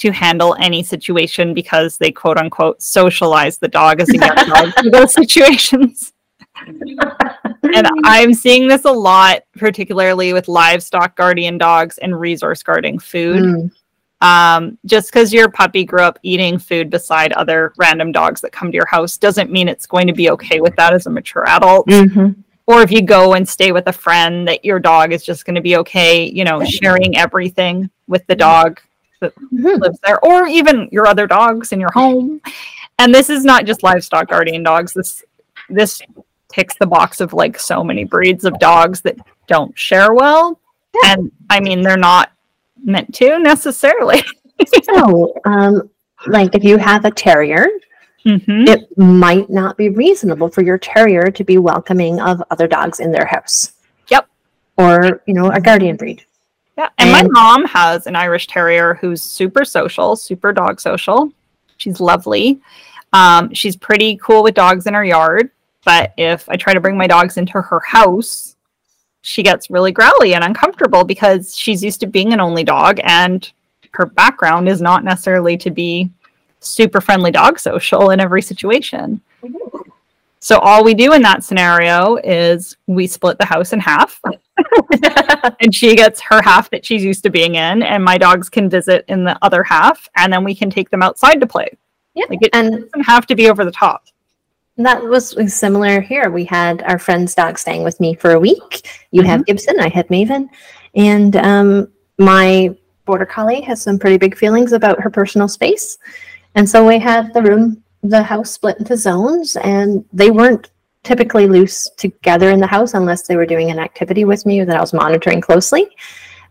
to 0.00 0.10
handle 0.10 0.56
any 0.58 0.82
situation 0.82 1.54
because 1.54 1.98
they 1.98 2.10
quote 2.10 2.38
unquote 2.38 2.82
socialize 2.82 3.58
the 3.58 3.68
dog 3.68 4.00
as 4.00 4.08
a 4.08 4.16
young 4.16 4.34
dog 4.34 4.74
to 4.82 4.90
those 4.90 5.12
situations. 5.12 6.12
and 6.66 7.88
I'm 8.04 8.34
seeing 8.34 8.66
this 8.66 8.84
a 8.84 8.92
lot, 8.92 9.42
particularly 9.56 10.32
with 10.32 10.48
livestock 10.48 11.16
guardian 11.16 11.58
dogs 11.58 11.98
and 11.98 12.18
resource 12.18 12.62
guarding 12.62 12.98
food 12.98 13.42
Mm, 13.42 13.70
Um, 14.22 14.78
just 14.84 15.10
because 15.10 15.32
your 15.32 15.50
puppy 15.50 15.84
grew 15.84 16.02
up 16.02 16.18
eating 16.22 16.58
food 16.58 16.90
beside 16.90 17.32
other 17.32 17.72
random 17.78 18.12
dogs 18.12 18.40
that 18.42 18.52
come 18.52 18.70
to 18.70 18.76
your 18.76 18.86
house 18.86 19.16
doesn't 19.16 19.50
mean 19.50 19.68
it's 19.68 19.86
going 19.86 20.06
to 20.06 20.12
be 20.12 20.30
okay 20.30 20.60
with 20.60 20.76
that 20.76 20.92
as 20.92 21.06
a 21.06 21.10
mature 21.10 21.48
adult. 21.48 21.86
Mm-hmm. 21.86 22.40
Or 22.66 22.82
if 22.82 22.92
you 22.92 23.02
go 23.02 23.32
and 23.32 23.48
stay 23.48 23.72
with 23.72 23.86
a 23.86 23.92
friend, 23.92 24.46
that 24.46 24.64
your 24.64 24.78
dog 24.78 25.12
is 25.12 25.24
just 25.24 25.44
going 25.44 25.56
to 25.56 25.62
be 25.62 25.76
okay, 25.78 26.24
you 26.24 26.44
know, 26.44 26.62
sharing 26.64 27.16
everything 27.16 27.90
with 28.06 28.26
the 28.26 28.36
dog 28.36 28.80
that 29.20 29.34
Mhm. 29.36 29.80
lives 29.80 29.98
there, 30.04 30.18
or 30.24 30.46
even 30.46 30.88
your 30.90 31.06
other 31.06 31.26
dogs 31.26 31.72
in 31.72 31.80
your 31.80 31.92
home. 31.92 32.40
And 32.98 33.14
this 33.14 33.30
is 33.30 33.44
not 33.44 33.64
just 33.64 33.82
livestock 33.82 34.28
guardian 34.28 34.62
dogs. 34.62 34.92
This 34.92 35.22
this 35.68 36.02
ticks 36.48 36.74
the 36.80 36.86
box 36.86 37.20
of 37.20 37.32
like 37.32 37.58
so 37.58 37.84
many 37.84 38.04
breeds 38.04 38.44
of 38.44 38.58
dogs 38.58 39.00
that 39.02 39.16
don't 39.46 39.76
share 39.78 40.12
well. 40.12 40.58
Yeah. 41.04 41.12
And 41.12 41.32
I 41.48 41.60
mean, 41.60 41.80
they're 41.82 41.96
not 41.96 42.32
meant 42.84 43.14
to 43.16 43.38
necessarily. 43.38 44.22
So, 44.84 45.32
um, 45.46 45.88
like 46.26 46.54
if 46.54 46.62
you 46.64 46.76
have 46.76 47.04
a 47.06 47.10
terrier, 47.10 47.66
Mhm. 48.26 48.68
it 48.68 48.98
might 48.98 49.48
not 49.48 49.78
be 49.78 49.88
reasonable 49.88 50.50
for 50.50 50.62
your 50.62 50.76
terrier 50.76 51.30
to 51.30 51.44
be 51.44 51.56
welcoming 51.56 52.20
of 52.20 52.42
other 52.50 52.66
dogs 52.66 53.00
in 53.00 53.10
their 53.10 53.24
house. 53.24 53.72
Yep. 54.08 54.26
Or, 54.76 55.22
you 55.26 55.32
know, 55.32 55.50
a 55.50 55.60
guardian 55.60 55.96
breed. 55.96 56.24
Yeah. 56.80 56.88
And 56.96 57.12
my 57.12 57.22
mom 57.30 57.66
has 57.66 58.06
an 58.06 58.16
Irish 58.16 58.46
Terrier 58.46 58.94
who's 58.94 59.20
super 59.20 59.66
social, 59.66 60.16
super 60.16 60.50
dog 60.50 60.80
social. 60.80 61.30
She's 61.76 62.00
lovely. 62.00 62.58
Um, 63.12 63.52
she's 63.52 63.76
pretty 63.76 64.16
cool 64.16 64.42
with 64.42 64.54
dogs 64.54 64.86
in 64.86 64.94
her 64.94 65.04
yard. 65.04 65.50
But 65.84 66.14
if 66.16 66.48
I 66.48 66.56
try 66.56 66.72
to 66.72 66.80
bring 66.80 66.96
my 66.96 67.06
dogs 67.06 67.36
into 67.36 67.60
her 67.60 67.80
house, 67.80 68.56
she 69.20 69.42
gets 69.42 69.68
really 69.68 69.92
growly 69.92 70.32
and 70.32 70.42
uncomfortable 70.42 71.04
because 71.04 71.54
she's 71.54 71.84
used 71.84 72.00
to 72.00 72.06
being 72.06 72.32
an 72.32 72.40
only 72.40 72.64
dog 72.64 72.98
and 73.04 73.52
her 73.92 74.06
background 74.06 74.66
is 74.66 74.80
not 74.80 75.04
necessarily 75.04 75.58
to 75.58 75.70
be 75.70 76.10
super 76.60 77.02
friendly 77.02 77.30
dog 77.30 77.58
social 77.58 78.08
in 78.08 78.20
every 78.20 78.40
situation. 78.40 79.20
So 80.40 80.58
all 80.58 80.82
we 80.82 80.94
do 80.94 81.12
in 81.12 81.22
that 81.22 81.44
scenario 81.44 82.16
is 82.16 82.76
we 82.86 83.06
split 83.06 83.38
the 83.38 83.44
house 83.44 83.72
in 83.72 83.80
half 83.80 84.20
and 85.60 85.74
she 85.74 85.94
gets 85.94 86.20
her 86.20 86.40
half 86.42 86.70
that 86.70 86.84
she's 86.84 87.04
used 87.04 87.22
to 87.24 87.30
being 87.30 87.56
in 87.56 87.82
and 87.82 88.02
my 88.02 88.16
dogs 88.16 88.48
can 88.48 88.68
visit 88.68 89.04
in 89.08 89.22
the 89.24 89.38
other 89.42 89.62
half 89.62 90.08
and 90.16 90.32
then 90.32 90.42
we 90.42 90.54
can 90.54 90.70
take 90.70 90.88
them 90.90 91.02
outside 91.02 91.40
to 91.40 91.46
play 91.46 91.68
Yeah. 92.14 92.24
like 92.30 92.38
it 92.42 92.50
And 92.54 92.70
doesn't 92.70 93.02
have 93.02 93.26
to 93.26 93.36
be 93.36 93.50
over 93.50 93.64
the 93.64 93.70
top 93.70 94.04
that 94.78 95.02
was 95.02 95.36
similar 95.54 96.00
here. 96.00 96.30
We 96.30 96.44
had 96.46 96.82
our 96.84 96.98
friend's 96.98 97.34
dog 97.34 97.58
staying 97.58 97.82
with 97.84 98.00
me 98.00 98.14
for 98.14 98.30
a 98.30 98.40
week. 98.40 98.88
You 99.10 99.22
have 99.22 99.44
Gibson, 99.44 99.78
I 99.78 99.88
had 99.90 100.08
Maven. 100.08 100.48
And 100.94 101.36
um, 101.36 101.92
my 102.18 102.74
border 103.04 103.26
collie 103.26 103.60
has 103.62 103.82
some 103.82 103.98
pretty 103.98 104.16
big 104.16 104.36
feelings 104.36 104.72
about 104.72 104.98
her 105.00 105.10
personal 105.10 105.48
space. 105.48 105.98
And 106.54 106.66
so 106.68 106.86
we 106.86 106.98
had 106.98 107.34
the 107.34 107.42
room, 107.42 107.82
the 108.02 108.22
house 108.22 108.50
split 108.50 108.78
into 108.78 108.96
zones, 108.96 109.56
and 109.56 110.04
they 110.12 110.30
weren't 110.30 110.70
typically 111.02 111.46
loose 111.46 111.88
together 111.96 112.50
in 112.50 112.60
the 112.60 112.66
house 112.66 112.94
unless 112.94 113.26
they 113.26 113.36
were 113.36 113.46
doing 113.46 113.70
an 113.70 113.78
activity 113.78 114.24
with 114.24 114.44
me 114.46 114.62
that 114.64 114.76
I 114.76 114.80
was 114.80 114.92
monitoring 114.92 115.40
closely. 115.40 115.88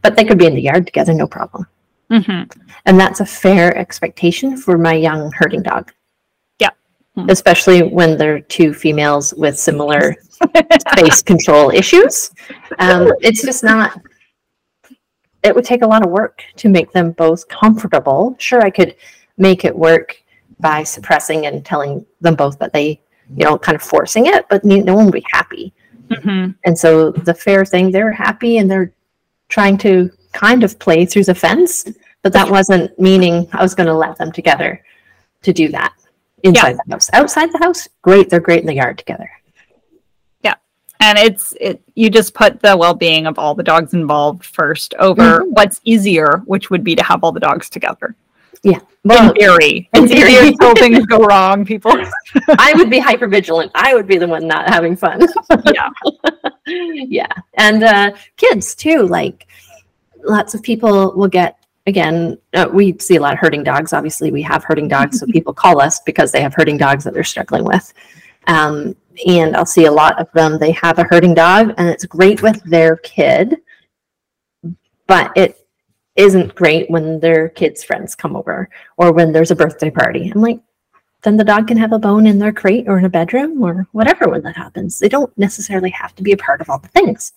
But 0.02 0.16
they 0.16 0.24
could 0.24 0.38
be 0.38 0.46
in 0.46 0.56
the 0.56 0.62
yard 0.62 0.86
together, 0.86 1.14
no 1.14 1.28
problem. 1.28 1.68
mm-hmm. 2.10 2.60
And 2.86 3.00
that's 3.00 3.20
a 3.20 3.26
fair 3.26 3.76
expectation 3.78 4.56
for 4.58 4.78
my 4.78 4.94
young 4.94 5.32
herding 5.32 5.62
dog. 5.62 5.92
Yeah. 6.60 6.70
Hmm. 7.16 7.30
Especially 7.30 7.84
when 7.84 8.18
they're 8.18 8.40
two 8.40 8.74
females 8.74 9.34
with 9.34 9.60
similar 9.60 10.16
space 10.90 11.22
control 11.22 11.70
issues. 11.72 12.32
Um, 12.80 13.12
it's 13.22 13.44
just 13.44 13.64
not, 13.64 14.00
it 15.44 15.54
would 15.54 15.66
take 15.66 15.82
a 15.82 15.88
lot 15.88 16.06
of 16.06 16.12
work 16.12 16.44
to 16.58 16.70
make 16.70 16.92
them 16.94 17.12
both 17.12 17.48
comfortable. 17.50 18.36
Sure, 18.40 18.62
I 18.62 18.70
could 18.70 18.96
make 19.38 19.66
it 19.66 19.76
work 19.76 20.16
by 20.60 20.84
suppressing 20.84 21.46
and 21.46 21.66
telling 21.66 22.06
them 22.22 22.36
both 22.36 22.60
that 22.60 22.74
they, 22.74 23.02
you 23.36 23.46
know, 23.46 23.58
kind 23.58 23.76
of 23.76 23.82
forcing 23.82 24.26
it, 24.26 24.46
but 24.50 24.64
no 24.66 24.96
one 24.96 25.06
would 25.06 25.14
be 25.14 25.26
happy. 25.32 25.74
Mm-hmm. 26.10 26.52
And 26.66 26.78
so 26.78 27.12
the 27.12 27.34
fair 27.34 27.66
thing, 27.66 27.92
they're 27.92 28.12
happy 28.12 28.58
and 28.58 28.70
they're 28.70 28.92
trying 29.48 29.78
to 29.80 30.12
kind 30.34 30.64
of 30.64 30.78
play 30.80 31.06
through 31.06 31.24
the 31.26 31.36
fence, 31.36 31.88
but 32.24 32.34
that 32.34 32.50
wasn't 32.50 32.98
meaning 33.00 33.48
I 33.54 33.62
was 33.62 33.76
going 33.76 33.88
to 33.88 33.94
let 33.94 34.18
them 34.18 34.32
together 34.32 34.84
to 35.44 35.54
do 35.54 35.70
that 35.70 35.94
inside 36.44 36.78
the 36.86 36.92
house. 36.94 37.10
Outside 37.14 37.52
the 37.52 37.60
house, 37.60 37.88
great. 38.02 38.30
They're 38.30 38.40
great 38.40 38.62
in 38.62 38.68
the 38.68 38.74
yard 38.74 38.98
together. 38.98 39.30
Yeah. 40.42 40.56
And 41.00 41.18
it's 41.18 41.54
it 41.60 41.82
you 41.96 42.10
just 42.10 42.34
put 42.34 42.62
the 42.62 42.76
well-being 42.76 43.26
of 43.26 43.40
all 43.40 43.56
the 43.56 43.64
dogs 43.64 43.94
involved 43.94 44.44
first 44.46 44.94
over 45.00 45.40
Mhm. 45.40 45.52
what's 45.52 45.82
easier 45.84 46.42
which 46.46 46.70
would 46.70 46.84
be 46.84 46.96
to 46.96 47.04
have 47.04 47.24
all 47.24 47.32
the 47.32 47.40
dogs 47.40 47.70
together 47.70 48.16
Well, 49.06 49.30
in 49.30 49.36
theory 49.36 49.90
in 49.94 50.08
theory. 50.08 50.50
until 50.50 50.76
things 50.76 51.06
go 51.06 51.20
wrong 51.20 51.64
people 51.64 51.92
I 52.50 52.74
would 52.76 52.90
be 52.90 53.00
hyper 53.00 53.28
vigilant. 53.28 53.72
I 53.74 53.94
would 53.94 54.08
be 54.08 54.18
the 54.18 54.28
one 54.28 54.46
not 54.46 54.68
having 54.68 54.96
fun. 54.96 55.26
yeah 55.74 55.90
yeah. 56.68 57.32
And 57.56 57.84
uh, 57.84 58.12
kids 58.38 58.76
too. 58.76 59.08
Like 59.08 59.48
lots 60.24 60.54
of 60.54 60.62
people 60.62 61.14
will 61.16 61.28
get, 61.28 61.58
again, 61.88 62.38
uh, 62.54 62.68
we 62.72 62.98
see 63.00 63.16
a 63.16 63.22
lot 63.22 63.34
of 63.34 63.40
herding 63.40 63.64
dogs. 63.64 63.94
Obviously, 63.94 64.32
we 64.32 64.42
have 64.42 64.64
herding 64.64 64.88
dogs. 64.88 65.20
so 65.20 65.26
people 65.32 65.54
call 65.54 65.82
us 65.82 66.00
because 66.02 66.32
they 66.32 66.42
have 66.42 66.54
herding 66.54 66.78
dogs 66.78 67.04
that 67.04 67.14
they're 67.14 67.24
struggling 67.24 67.64
with. 67.64 67.94
Um, 68.48 68.96
and 69.28 69.56
I'll 69.56 69.66
see 69.66 69.86
a 69.86 69.92
lot 69.92 70.20
of 70.20 70.32
them. 70.34 70.58
They 70.58 70.72
have 70.74 71.00
a 71.00 71.04
herding 71.04 71.34
dog 71.34 71.74
and 71.78 71.90
it's 71.90 72.06
great 72.06 72.42
with 72.42 72.62
their 72.64 72.98
kid, 72.98 73.58
but 75.08 75.32
it 75.36 75.59
isn't 76.20 76.54
great 76.54 76.90
when 76.92 77.20
their 77.20 77.50
kids' 77.50 77.84
friends 77.84 78.14
come 78.14 78.36
over 78.36 78.70
or 78.98 79.12
when 79.14 79.32
there's 79.32 79.52
a 79.52 79.56
birthday 79.56 79.90
party. 79.90 80.30
I'm 80.34 80.42
like, 80.42 80.60
then 81.24 81.38
the 81.38 81.44
dog 81.44 81.68
can 81.68 81.78
have 81.78 81.94
a 81.94 82.00
bone 82.00 82.28
in 82.28 82.40
their 82.40 82.52
crate 82.54 82.88
or 82.88 83.00
in 83.00 83.06
a 83.06 83.10
bedroom 83.10 83.62
or 83.64 83.88
whatever 83.94 84.28
when 84.30 84.42
that 84.44 84.56
happens. 84.56 85.00
They 85.00 85.10
don't 85.10 85.36
necessarily 85.38 85.90
have 85.92 86.14
to 86.16 86.24
be 86.24 86.34
a 86.34 86.38
part 86.38 86.62
of 86.62 86.70
all 86.70 86.80
the 86.80 86.88
things. 86.90 87.34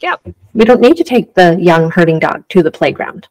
Yep. 0.00 0.28
We 0.52 0.64
don't 0.64 0.80
need 0.80 0.96
to 0.96 1.04
take 1.04 1.34
the 1.34 1.56
young 1.60 1.90
herding 1.90 2.18
dog 2.18 2.48
to 2.50 2.62
the 2.62 2.70
playground. 2.70 3.28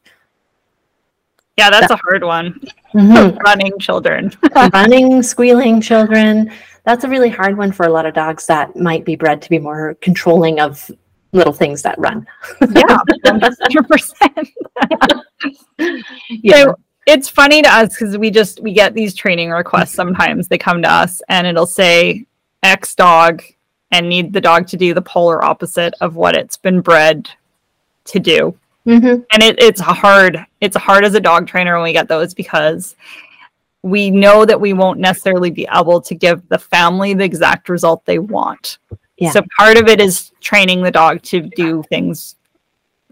yeah 1.58 1.68
that's 1.70 1.90
a 1.92 1.96
hard 2.06 2.24
one 2.24 2.58
Mhm. 2.94 3.38
running 3.44 3.78
children 3.78 4.32
Running, 4.72 5.22
squealing 5.22 5.80
children. 5.80 6.50
That's 6.84 7.04
a 7.04 7.08
really 7.08 7.28
hard 7.30 7.56
one 7.56 7.72
for 7.72 7.86
a 7.86 7.92
lot 7.96 8.06
of 8.06 8.14
dogs 8.14 8.46
that 8.46 8.74
might 8.76 9.04
be 9.04 9.16
bred 9.16 9.40
to 9.42 9.50
be 9.50 9.58
more 9.58 9.94
controlling 10.00 10.58
of 10.60 10.90
little 11.32 11.52
things 11.52 11.82
that 11.82 11.98
run. 11.98 12.26
yeah 12.60 12.98
100% 13.24 14.52
Yeah. 16.28 16.56
So 16.56 16.78
it's 17.06 17.28
funny 17.28 17.62
to 17.62 17.68
us 17.68 17.88
because 17.94 18.16
we 18.16 18.30
just 18.30 18.60
we 18.60 18.72
get 18.72 18.94
these 18.94 19.14
training 19.14 19.50
requests 19.50 19.92
sometimes. 19.92 20.46
They 20.48 20.58
come 20.58 20.82
to 20.82 20.90
us 20.92 21.20
and 21.28 21.46
it'll 21.46 21.66
say 21.66 22.26
X 22.62 22.94
dog 22.94 23.42
and 23.90 24.08
need 24.08 24.32
the 24.32 24.40
dog 24.40 24.66
to 24.68 24.76
do 24.76 24.94
the 24.94 25.02
polar 25.02 25.44
opposite 25.44 25.94
of 26.00 26.14
what 26.16 26.36
it's 26.36 26.56
been 26.56 26.80
bred 26.80 27.28
to 28.04 28.20
do. 28.20 28.56
Mhm. 28.86 29.24
And 29.32 29.42
it, 29.42 29.60
it's 29.60 29.80
hard. 29.80 30.44
It's 30.60 30.76
hard 30.76 31.04
as 31.04 31.14
a 31.14 31.20
dog 31.20 31.46
trainer 31.46 31.74
when 31.74 31.82
we 31.84 31.92
get 31.92 32.08
those 32.08 32.34
because 32.34 32.94
we 33.82 34.10
know 34.10 34.44
that 34.44 34.60
we 34.60 34.72
won't 34.72 35.00
necessarily 35.00 35.50
be 35.50 35.66
able 35.72 36.00
to 36.00 36.14
give 36.14 36.48
the 36.48 36.58
family 36.58 37.14
the 37.14 37.24
exact 37.24 37.68
result 37.68 38.04
they 38.04 38.18
want. 38.20 38.78
Yeah. 39.22 39.30
So 39.30 39.42
part 39.56 39.76
of 39.76 39.86
it 39.86 40.00
is 40.00 40.32
training 40.40 40.82
the 40.82 40.90
dog 40.90 41.22
to 41.22 41.42
do 41.42 41.84
things 41.88 42.34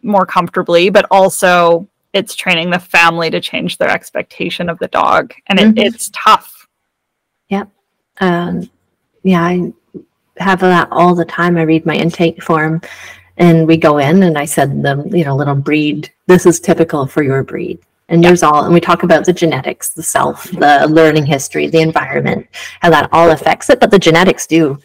more 0.03 0.27
comfortably, 0.27 0.91
but 0.91 1.07
also 1.11 1.87
it's 2.13 2.35
training 2.35 2.71
the 2.71 2.81
family 2.81 3.31
to 3.31 3.41
change 3.41 3.79
their 3.79 3.91
expectation 3.91 4.69
of 4.69 4.77
the 4.81 4.89
dog. 4.89 5.33
And 5.47 5.61
it, 5.61 5.75
Mhm. 5.75 5.85
it's 5.87 6.11
tough. 6.13 6.57
um, 8.23 8.69
yeah, 9.23 9.43
I 9.43 9.73
have 10.37 10.61
that 10.61 10.89
all 10.91 11.15
the 11.15 11.25
time. 11.25 11.57
I 11.57 11.63
read 11.63 11.87
my 11.87 11.95
intake 11.95 12.43
form 12.43 12.83
and 13.39 13.67
we 13.67 13.79
go 13.79 13.97
in 13.97 14.25
and 14.25 14.37
I 14.37 14.45
said 14.45 14.83
the 14.83 15.09
you 15.11 15.25
know, 15.25 15.35
little 15.35 15.55
breed. 15.55 16.13
This 16.27 16.45
is 16.45 16.61
typical 16.61 17.07
for 17.07 17.23
your 17.23 17.43
breed. 17.43 17.79
And 18.11 18.23
there's 18.23 18.43
all, 18.43 18.65
and 18.65 18.75
we 18.75 18.81
talk 18.81 19.05
about 19.05 19.25
the 19.25 19.33
genetics, 19.33 19.91
the 19.91 20.03
self, 20.03 20.51
the 20.51 20.87
learning 20.91 21.25
history, 21.25 21.69
the 21.69 21.81
environment, 21.81 22.47
how 22.81 22.91
that 22.91 23.09
all 23.11 23.31
affects 23.31 23.71
it. 23.71 23.81
But 23.81 23.91
the 23.91 23.99
genetics 23.99 24.47
do 24.47 24.79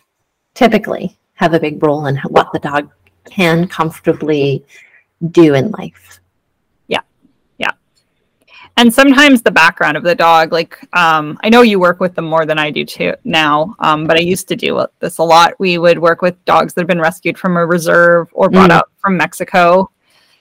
typically 0.55 1.15
have 1.35 1.53
a 1.53 1.59
big 1.59 1.81
role 1.83 2.07
in 2.07 2.17
what 2.29 2.51
the 2.53 2.59
dog 2.59 2.89
can 3.25 3.67
comfortably 3.67 4.63
do 5.31 5.53
in 5.53 5.69
life. 5.71 6.19
Yeah. 6.87 7.01
Yeah. 7.57 7.71
And 8.77 8.93
sometimes 8.93 9.41
the 9.41 9.51
background 9.51 9.97
of 9.97 10.03
the 10.03 10.15
dog, 10.15 10.51
like 10.51 10.79
um, 10.93 11.37
I 11.43 11.49
know 11.49 11.61
you 11.61 11.79
work 11.79 11.99
with 11.99 12.15
them 12.15 12.25
more 12.25 12.45
than 12.45 12.57
I 12.57 12.71
do 12.71 12.85
too 12.85 13.13
now, 13.23 13.75
um, 13.79 14.07
but 14.07 14.17
I 14.17 14.21
used 14.21 14.47
to 14.47 14.55
do 14.55 14.85
this 14.99 15.17
a 15.17 15.23
lot. 15.23 15.53
We 15.59 15.77
would 15.77 15.99
work 15.99 16.21
with 16.21 16.43
dogs 16.45 16.73
that 16.73 16.81
have 16.81 16.87
been 16.87 17.01
rescued 17.01 17.37
from 17.37 17.57
a 17.57 17.65
reserve 17.65 18.29
or 18.33 18.49
brought 18.49 18.69
Mm. 18.71 18.77
up 18.77 18.89
from 18.99 19.17
Mexico. 19.17 19.91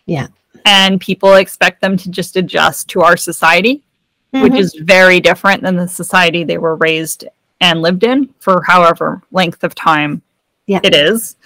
Yeah. 0.07 0.29
And 0.65 1.01
people 1.01 1.35
expect 1.35 1.81
them 1.81 1.97
to 1.97 2.11
just 2.11 2.37
adjust 2.37 2.89
to 2.91 3.03
our 3.03 3.17
society, 3.17 3.83
which 4.31 4.55
is 4.55 4.75
very 4.75 5.21
different 5.21 5.63
than 5.63 5.77
the 5.77 5.87
society 5.87 6.43
they 6.43 6.59
were 6.59 6.77
raised 6.77 7.27
and 7.61 7.83
lived 7.83 8.05
in 8.05 8.33
for 8.41 8.63
however 8.63 9.23
length 9.33 9.65
of 9.65 9.75
time 9.75 10.23
Yeah. 10.67 10.81
it 10.83 10.95
is. 10.95 11.37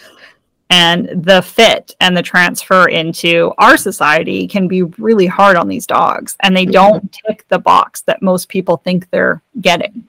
And 0.70 1.24
the 1.24 1.40
fit 1.40 1.96
and 2.00 2.14
the 2.14 2.22
transfer 2.22 2.88
into 2.88 3.52
our 3.56 3.78
society 3.78 4.46
can 4.46 4.68
be 4.68 4.82
really 4.82 5.26
hard 5.26 5.56
on 5.56 5.66
these 5.66 5.86
dogs, 5.86 6.36
and 6.40 6.54
they 6.54 6.66
don't 6.66 7.10
tick 7.26 7.46
the 7.48 7.58
box 7.58 8.02
that 8.02 8.20
most 8.20 8.50
people 8.50 8.76
think 8.76 9.08
they're 9.10 9.40
getting. 9.62 10.06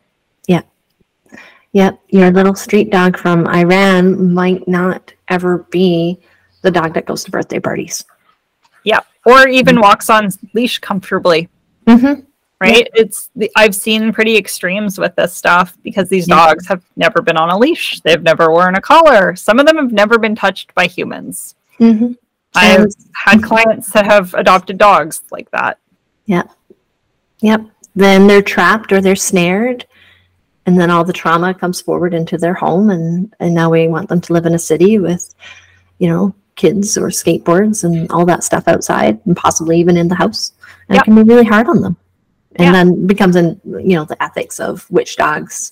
Yeah. 0.47 0.63
Yep. 1.71 2.01
Your 2.09 2.31
little 2.31 2.55
street 2.55 2.89
dog 2.91 3.17
from 3.17 3.47
Iran 3.47 4.33
might 4.33 4.67
not 4.67 5.13
ever 5.29 5.59
be 5.69 6.19
the 6.62 6.71
dog 6.71 6.93
that 6.95 7.05
goes 7.05 7.23
to 7.23 7.31
birthday 7.31 7.59
parties. 7.59 8.03
Yeah. 8.83 8.99
Or 9.25 9.47
even 9.47 9.79
walks 9.79 10.09
on 10.09 10.29
leash 10.53 10.79
comfortably. 10.79 11.47
Mm-hmm. 11.85 12.21
Right. 12.61 12.89
It's 12.93 13.29
the, 13.37 13.49
I've 13.55 13.73
seen 13.73 14.11
pretty 14.11 14.35
extremes 14.35 14.99
with 14.99 15.15
this 15.15 15.33
stuff 15.33 15.77
because 15.81 16.09
these 16.09 16.27
Yeah. 16.27 16.35
dogs 16.47 16.67
have 16.67 16.83
never 16.97 17.21
been 17.21 17.37
on 17.37 17.49
a 17.49 17.57
leash. 17.57 18.01
They've 18.01 18.21
never 18.21 18.51
worn 18.51 18.75
a 18.75 18.81
collar. 18.81 19.33
Some 19.35 19.59
of 19.59 19.65
them 19.65 19.77
have 19.77 19.93
never 19.93 20.19
been 20.19 20.35
touched 20.35 20.73
by 20.75 20.85
humans. 20.87 21.55
Mm-hmm. 21.79 22.13
I've 22.55 22.87
had 23.13 23.41
clients 23.43 23.91
that 23.93 24.05
have 24.05 24.33
adopted 24.33 24.77
dogs 24.77 25.21
like 25.31 25.49
that. 25.51 25.79
Yeah. 26.25 26.43
Yep. 27.39 27.61
Then 27.95 28.27
they're 28.27 28.41
trapped 28.41 28.91
or 28.91 28.99
they're 28.99 29.15
snared. 29.15 29.85
And 30.65 30.77
then 30.79 30.91
all 30.91 31.05
the 31.05 31.13
trauma 31.13 31.53
comes 31.53 31.79
forward 31.79 32.13
into 32.13 32.37
their 32.37 32.53
home. 32.53 32.89
And, 32.89 33.33
and 33.39 33.55
now 33.55 33.69
we 33.69 33.87
want 33.87 34.09
them 34.09 34.19
to 34.19 34.33
live 34.33 34.45
in 34.45 34.53
a 34.55 34.59
city 34.59 34.99
with, 34.99 35.33
you 35.99 36.09
know, 36.09 36.35
kids 36.55 36.97
or 36.97 37.07
skateboards 37.07 37.85
and 37.85 38.11
all 38.11 38.25
that 38.25 38.43
stuff 38.43 38.67
outside 38.67 39.19
and 39.25 39.37
possibly 39.37 39.79
even 39.79 39.95
in 39.95 40.09
the 40.09 40.15
house. 40.15 40.51
And 40.89 40.95
Yep. 40.95 41.01
it 41.03 41.05
can 41.05 41.15
be 41.15 41.23
really 41.23 41.45
hard 41.45 41.67
on 41.69 41.81
them. 41.81 41.95
And 42.55 42.65
Yeah. 42.65 42.71
then 42.71 43.07
becomes 43.07 43.35
in, 43.35 43.59
you 43.63 43.95
know, 43.95 44.05
the 44.05 44.21
ethics 44.21 44.59
of 44.59 44.89
which 44.89 45.17
dogs 45.17 45.71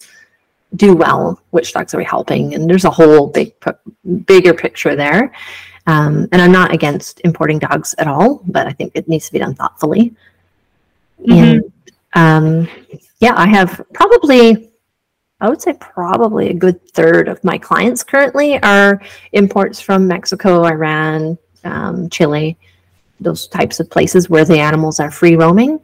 do 0.75 0.95
well, 0.95 1.39
which 1.51 1.73
dogs 1.73 1.93
are 1.93 1.97
we 1.97 2.03
helping. 2.03 2.53
And 2.53 2.69
there's 2.69 2.85
a 2.85 2.89
whole 2.89 3.27
big, 3.27 3.53
bigger 4.25 4.53
picture 4.53 4.95
there. 4.95 5.31
Um, 5.87 6.27
and 6.31 6.41
I'm 6.41 6.51
not 6.51 6.73
against 6.73 7.21
importing 7.23 7.59
dogs 7.59 7.95
at 7.97 8.07
all, 8.07 8.41
but 8.45 8.67
I 8.67 8.71
think 8.71 8.91
it 8.93 9.07
needs 9.07 9.25
to 9.27 9.33
be 9.33 9.39
done 9.39 9.55
thoughtfully. 9.55 10.13
And 11.29 11.71
um, 12.13 12.67
yeah, 13.19 13.33
I 13.35 13.47
have 13.47 13.81
probably, 13.93 14.69
I 15.39 15.49
would 15.49 15.61
say 15.61 15.73
probably 15.79 16.49
a 16.49 16.53
good 16.53 16.85
third 16.91 17.27
of 17.27 17.43
my 17.43 17.57
clients 17.57 18.03
currently 18.03 18.61
are 18.61 19.01
imports 19.31 19.79
from 19.79 20.07
Mexico, 20.07 20.65
Iran, 20.65 21.37
um, 21.63 22.09
Chile, 22.09 22.57
those 23.19 23.47
types 23.47 23.79
of 23.79 23.89
places 23.89 24.29
where 24.29 24.45
the 24.45 24.59
animals 24.59 24.99
are 24.99 25.09
free 25.09 25.35
roaming 25.35 25.79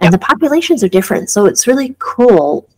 and 0.00 0.12
the 0.12 0.18
populations 0.18 0.84
are 0.84 0.88
different. 0.88 1.30
So 1.30 1.46
it's 1.46 1.66
really 1.66 1.96
cool 1.98 2.68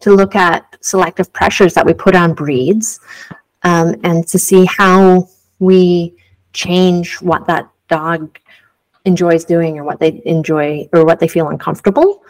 to 0.00 0.12
look 0.12 0.34
at 0.34 0.76
selective 0.80 1.32
pressures 1.32 1.74
that 1.74 1.86
we 1.86 1.94
put 1.94 2.14
on 2.14 2.34
breeds 2.34 3.00
um, 3.62 3.94
and 4.04 4.26
to 4.28 4.38
see 4.38 4.66
how 4.66 5.28
we 5.58 6.14
change 6.52 7.20
what 7.20 7.46
that 7.46 7.68
dog 7.88 8.38
enjoys 9.04 9.44
doing 9.44 9.78
or 9.78 9.84
what 9.84 10.00
they 10.00 10.22
enjoy 10.24 10.88
or 10.92 11.04
what 11.04 11.20
they 11.20 11.28
feel 11.28 11.48
uncomfortable. 11.48 12.22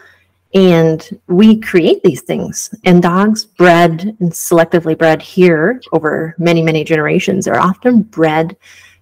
And 0.54 1.20
we 1.26 1.60
create 1.60 2.02
these 2.02 2.22
things. 2.22 2.72
And 2.84 3.02
dogs 3.02 3.44
bred 3.44 4.16
and 4.20 4.30
selectively 4.30 4.96
bred 4.96 5.20
here 5.20 5.80
over 5.92 6.34
many, 6.38 6.62
many 6.62 6.84
generations 6.84 7.48
are 7.48 7.58
often 7.58 8.02
bred 8.02 8.56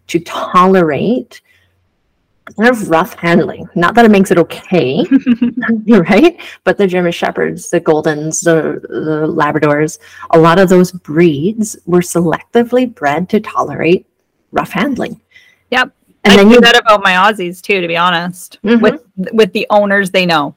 to 0.08 0.18
tolerate 0.20 1.42
kind 2.54 2.70
of 2.70 2.88
rough 2.88 3.14
handling. 3.14 3.68
Not 3.74 3.94
that 3.94 4.04
it 4.04 4.10
makes 4.10 4.30
it 4.30 4.38
okay, 4.38 5.04
right? 5.86 6.40
But 6.64 6.78
the 6.78 6.86
German 6.86 7.12
Shepherds, 7.12 7.70
the 7.70 7.80
Goldens, 7.80 8.42
the, 8.42 8.80
the 8.88 9.26
Labradors, 9.26 9.98
a 10.30 10.38
lot 10.38 10.58
of 10.58 10.68
those 10.68 10.92
breeds 10.92 11.76
were 11.86 12.00
selectively 12.00 12.92
bred 12.92 13.28
to 13.30 13.40
tolerate 13.40 14.06
rough 14.52 14.70
handling. 14.70 15.20
Yep. 15.70 15.94
And 16.24 16.32
I 16.32 16.36
then 16.36 16.48
do 16.48 16.54
you 16.54 16.60
that 16.60 16.76
about 16.76 17.02
my 17.02 17.12
Aussies 17.12 17.60
too, 17.60 17.80
to 17.80 17.88
be 17.88 17.96
honest. 17.96 18.58
Mhm. 18.62 18.80
With 18.80 19.02
with 19.32 19.52
the 19.52 19.66
owners 19.70 20.10
they 20.10 20.26
know. 20.26 20.54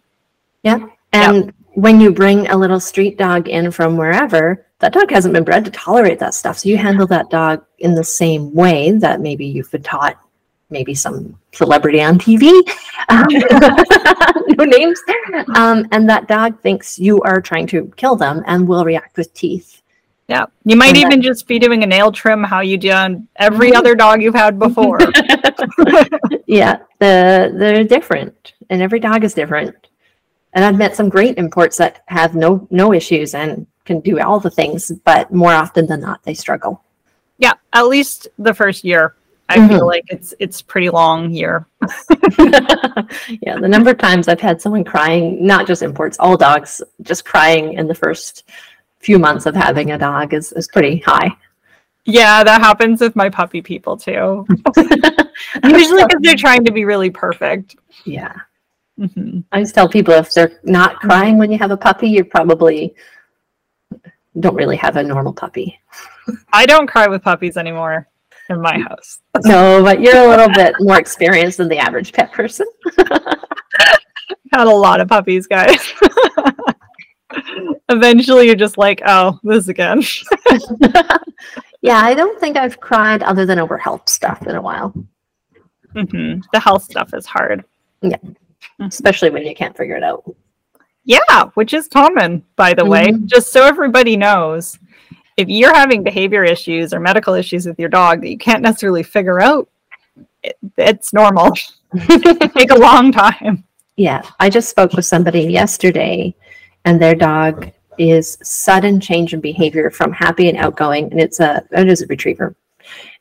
Yeah. 0.63 0.85
And 1.13 1.53
when 1.73 1.99
you 1.99 2.11
bring 2.11 2.47
a 2.47 2.57
little 2.57 2.79
street 2.79 3.17
dog 3.17 3.47
in 3.47 3.71
from 3.71 3.97
wherever, 3.97 4.65
that 4.79 4.93
dog 4.93 5.09
hasn't 5.09 5.33
been 5.33 5.43
bred 5.43 5.65
to 5.65 5.71
tolerate 5.71 6.19
that 6.19 6.33
stuff. 6.33 6.59
So 6.59 6.69
you 6.69 6.77
handle 6.77 7.07
that 7.07 7.29
dog 7.29 7.65
in 7.79 7.95
the 7.95 8.03
same 8.03 8.53
way 8.53 8.91
that 8.91 9.21
maybe 9.21 9.45
you've 9.45 9.71
been 9.71 9.83
taught 9.83 10.19
maybe 10.69 10.93
some 10.95 11.37
celebrity 11.51 12.01
on 12.01 12.17
TV, 12.17 12.49
um, 13.09 13.25
no 14.57 14.65
names. 14.65 14.99
Um, 15.55 15.87
and 15.91 16.09
that 16.09 16.27
dog 16.27 16.59
thinks 16.61 16.97
you 16.99 17.21
are 17.21 17.39
trying 17.41 17.67
to 17.67 17.91
kill 17.97 18.15
them 18.15 18.43
and 18.47 18.67
will 18.67 18.83
react 18.85 19.17
with 19.17 19.33
teeth. 19.33 19.81
Yeah. 20.27 20.47
You 20.63 20.75
might 20.75 20.89
And 20.89 20.97
even 20.97 21.21
just 21.21 21.47
be 21.47 21.59
doing 21.59 21.83
a 21.83 21.85
nail 21.85 22.11
trim 22.11 22.43
how 22.43 22.61
you 22.61 22.77
do 22.77 22.89
on 22.91 23.27
every 23.35 23.71
Mhm. 23.71 23.77
other 23.77 23.93
dog 23.93 24.23
you've 24.23 24.33
had 24.33 24.57
before. 24.57 24.97
yeah, 26.47 26.77
the 26.99 27.53
they're 27.55 27.83
different, 27.83 28.53
and 28.69 28.81
every 28.81 28.99
dog 28.99 29.23
is 29.23 29.33
different. 29.35 29.75
And 30.53 30.63
I've 30.65 30.77
met 30.77 30.95
some 30.95 31.09
great 31.09 31.37
imports 31.37 31.77
that 31.77 32.01
have 32.07 32.33
no 32.33 32.67
no 32.71 32.91
issues 32.93 33.35
and 33.35 33.67
can 33.85 33.99
do 33.99 34.19
all 34.19 34.39
the 34.39 34.49
things, 34.49 34.91
but 35.03 35.31
more 35.31 35.53
often 35.53 35.85
than 35.85 36.01
not, 36.01 36.23
they 36.23 36.33
struggle. 36.33 36.81
yeah. 37.37 37.53
At 37.73 37.87
least 37.87 38.27
the 38.39 38.53
first 38.53 38.83
year. 38.83 39.13
I 39.47 39.57
Mhm. 39.57 39.69
feel 39.69 39.85
like 39.87 40.03
it's 40.07 40.33
it's 40.39 40.61
pretty 40.61 40.89
long 40.89 41.29
year. 41.31 41.67
yeah, 42.39 43.57
the 43.59 43.67
number 43.67 43.91
of 43.91 43.97
times 43.97 44.27
I've 44.27 44.41
had 44.41 44.59
someone 44.61 44.83
crying, 44.83 45.45
not 45.45 45.67
just 45.67 45.81
imports, 45.83 46.17
all 46.19 46.35
dogs, 46.37 46.81
just 47.03 47.25
crying 47.25 47.73
in 47.73 47.87
the 47.87 47.93
first 47.95 48.49
few 48.99 49.19
months 49.19 49.45
of 49.45 49.55
having 49.55 49.91
a 49.91 49.97
dog 49.97 50.33
is, 50.33 50.51
is 50.53 50.67
pretty 50.67 50.97
high. 51.05 51.29
Yeah, 52.05 52.43
that 52.43 52.61
happens 52.61 53.01
with 53.01 53.15
my 53.15 53.29
puppy 53.29 53.61
people 53.61 53.97
too. 53.97 54.45
Usually 55.63 56.03
because 56.03 56.21
they're 56.21 56.35
trying 56.35 56.65
to 56.65 56.71
be 56.71 56.85
really 56.85 57.09
perfect. 57.11 57.75
yeah. 58.05 58.33
hmm 58.97 59.39
I 59.51 59.57
always 59.57 59.71
tell 59.71 59.87
people 59.89 60.13
if 60.15 60.33
they're 60.33 60.59
not 60.63 60.95
crying 61.01 61.37
when 61.37 61.51
you 61.51 61.57
have 61.59 61.71
a 61.71 61.77
puppy, 61.77 62.07
you 62.09 62.23
probably 62.23 62.95
don't 64.39 64.55
really 64.55 64.77
have 64.77 64.97
a 64.97 65.03
normal 65.03 65.33
puppy. 65.33 65.79
I 66.51 66.65
don't 66.65 66.87
cry 66.87 67.07
with 67.07 67.21
puppies 67.23 67.57
anymore 67.57 68.07
in 68.49 68.61
my 68.61 68.77
house. 68.79 69.19
No, 69.43 69.83
but 69.83 70.01
you're 70.01 70.17
a 70.17 70.27
little 70.27 70.49
bit 70.49 70.75
more 70.79 70.97
experienced 70.99 71.57
than 71.57 71.67
the 71.69 71.77
average 71.77 72.13
pet 72.13 72.31
person. 72.31 72.67
Had 74.51 74.67
a 74.67 74.69
lot 74.69 75.01
of 75.01 75.07
puppies, 75.07 75.47
guys. 75.47 75.93
Eventually, 77.89 78.45
you're 78.45 78.55
just 78.55 78.77
like, 78.77 79.01
oh, 79.05 79.39
this 79.43 79.67
again. 79.67 80.01
yeah, 81.81 81.99
I 81.99 82.13
don't 82.13 82.39
think 82.39 82.57
I've 82.57 82.79
cried 82.79 83.23
other 83.23 83.45
than 83.45 83.59
over 83.59 83.77
health 83.77 84.09
stuff 84.09 84.47
in 84.47 84.55
a 84.55 84.61
while, 84.61 84.93
hmm 85.93 86.39
The 86.51 86.59
health 86.59 86.83
stuff 86.83 87.13
is 87.13 87.25
hard. 87.25 87.63
Yeah. 88.01 88.17
Especially 88.81 89.29
when 89.29 89.45
you 89.45 89.55
can't 89.55 89.75
figure 89.75 89.95
it 89.95 90.03
out. 90.03 90.23
Yeah, 91.05 91.45
which 91.53 91.73
is 91.73 91.87
common, 91.87 92.43
by 92.55 92.73
the 92.73 92.85
way. 92.85 93.09
Mhm. 93.09 93.25
Just 93.25 93.51
so 93.51 93.63
everybody 93.63 94.17
knows, 94.17 94.79
if 95.37 95.49
you're 95.49 95.75
having 95.75 96.03
behavior 96.03 96.43
issues 96.43 96.93
or 96.93 96.99
medical 96.99 97.33
issues 97.33 97.65
with 97.65 97.79
your 97.79 97.89
dog 97.89 98.21
that 98.21 98.29
you 98.29 98.37
can't 98.37 98.61
necessarily 98.61 99.03
figure 99.03 99.41
out, 99.41 99.69
it, 100.43 100.57
it's 100.77 101.13
normal. 101.13 101.53
it 101.93 102.53
take 102.53 102.71
a 102.71 102.79
long 102.79 103.11
time. 103.11 103.63
Yeah, 103.97 104.23
I 104.39 104.49
just 104.49 104.69
spoke 104.69 104.93
with 104.93 105.05
somebody 105.05 105.41
yesterday, 105.43 106.35
and 106.83 107.01
their 107.01 107.15
dog 107.15 107.71
is 107.97 108.37
sudden 108.43 108.99
change 108.99 109.33
in 109.33 109.39
behavior 109.39 109.89
from 109.89 110.11
happy 110.11 110.49
and 110.49 110.57
outgoing, 110.57 111.11
and 111.11 111.19
it's 111.19 111.39
a 111.39 111.65
it 111.71 111.87
is 111.87 112.01
a 112.01 112.07
retriever, 112.07 112.55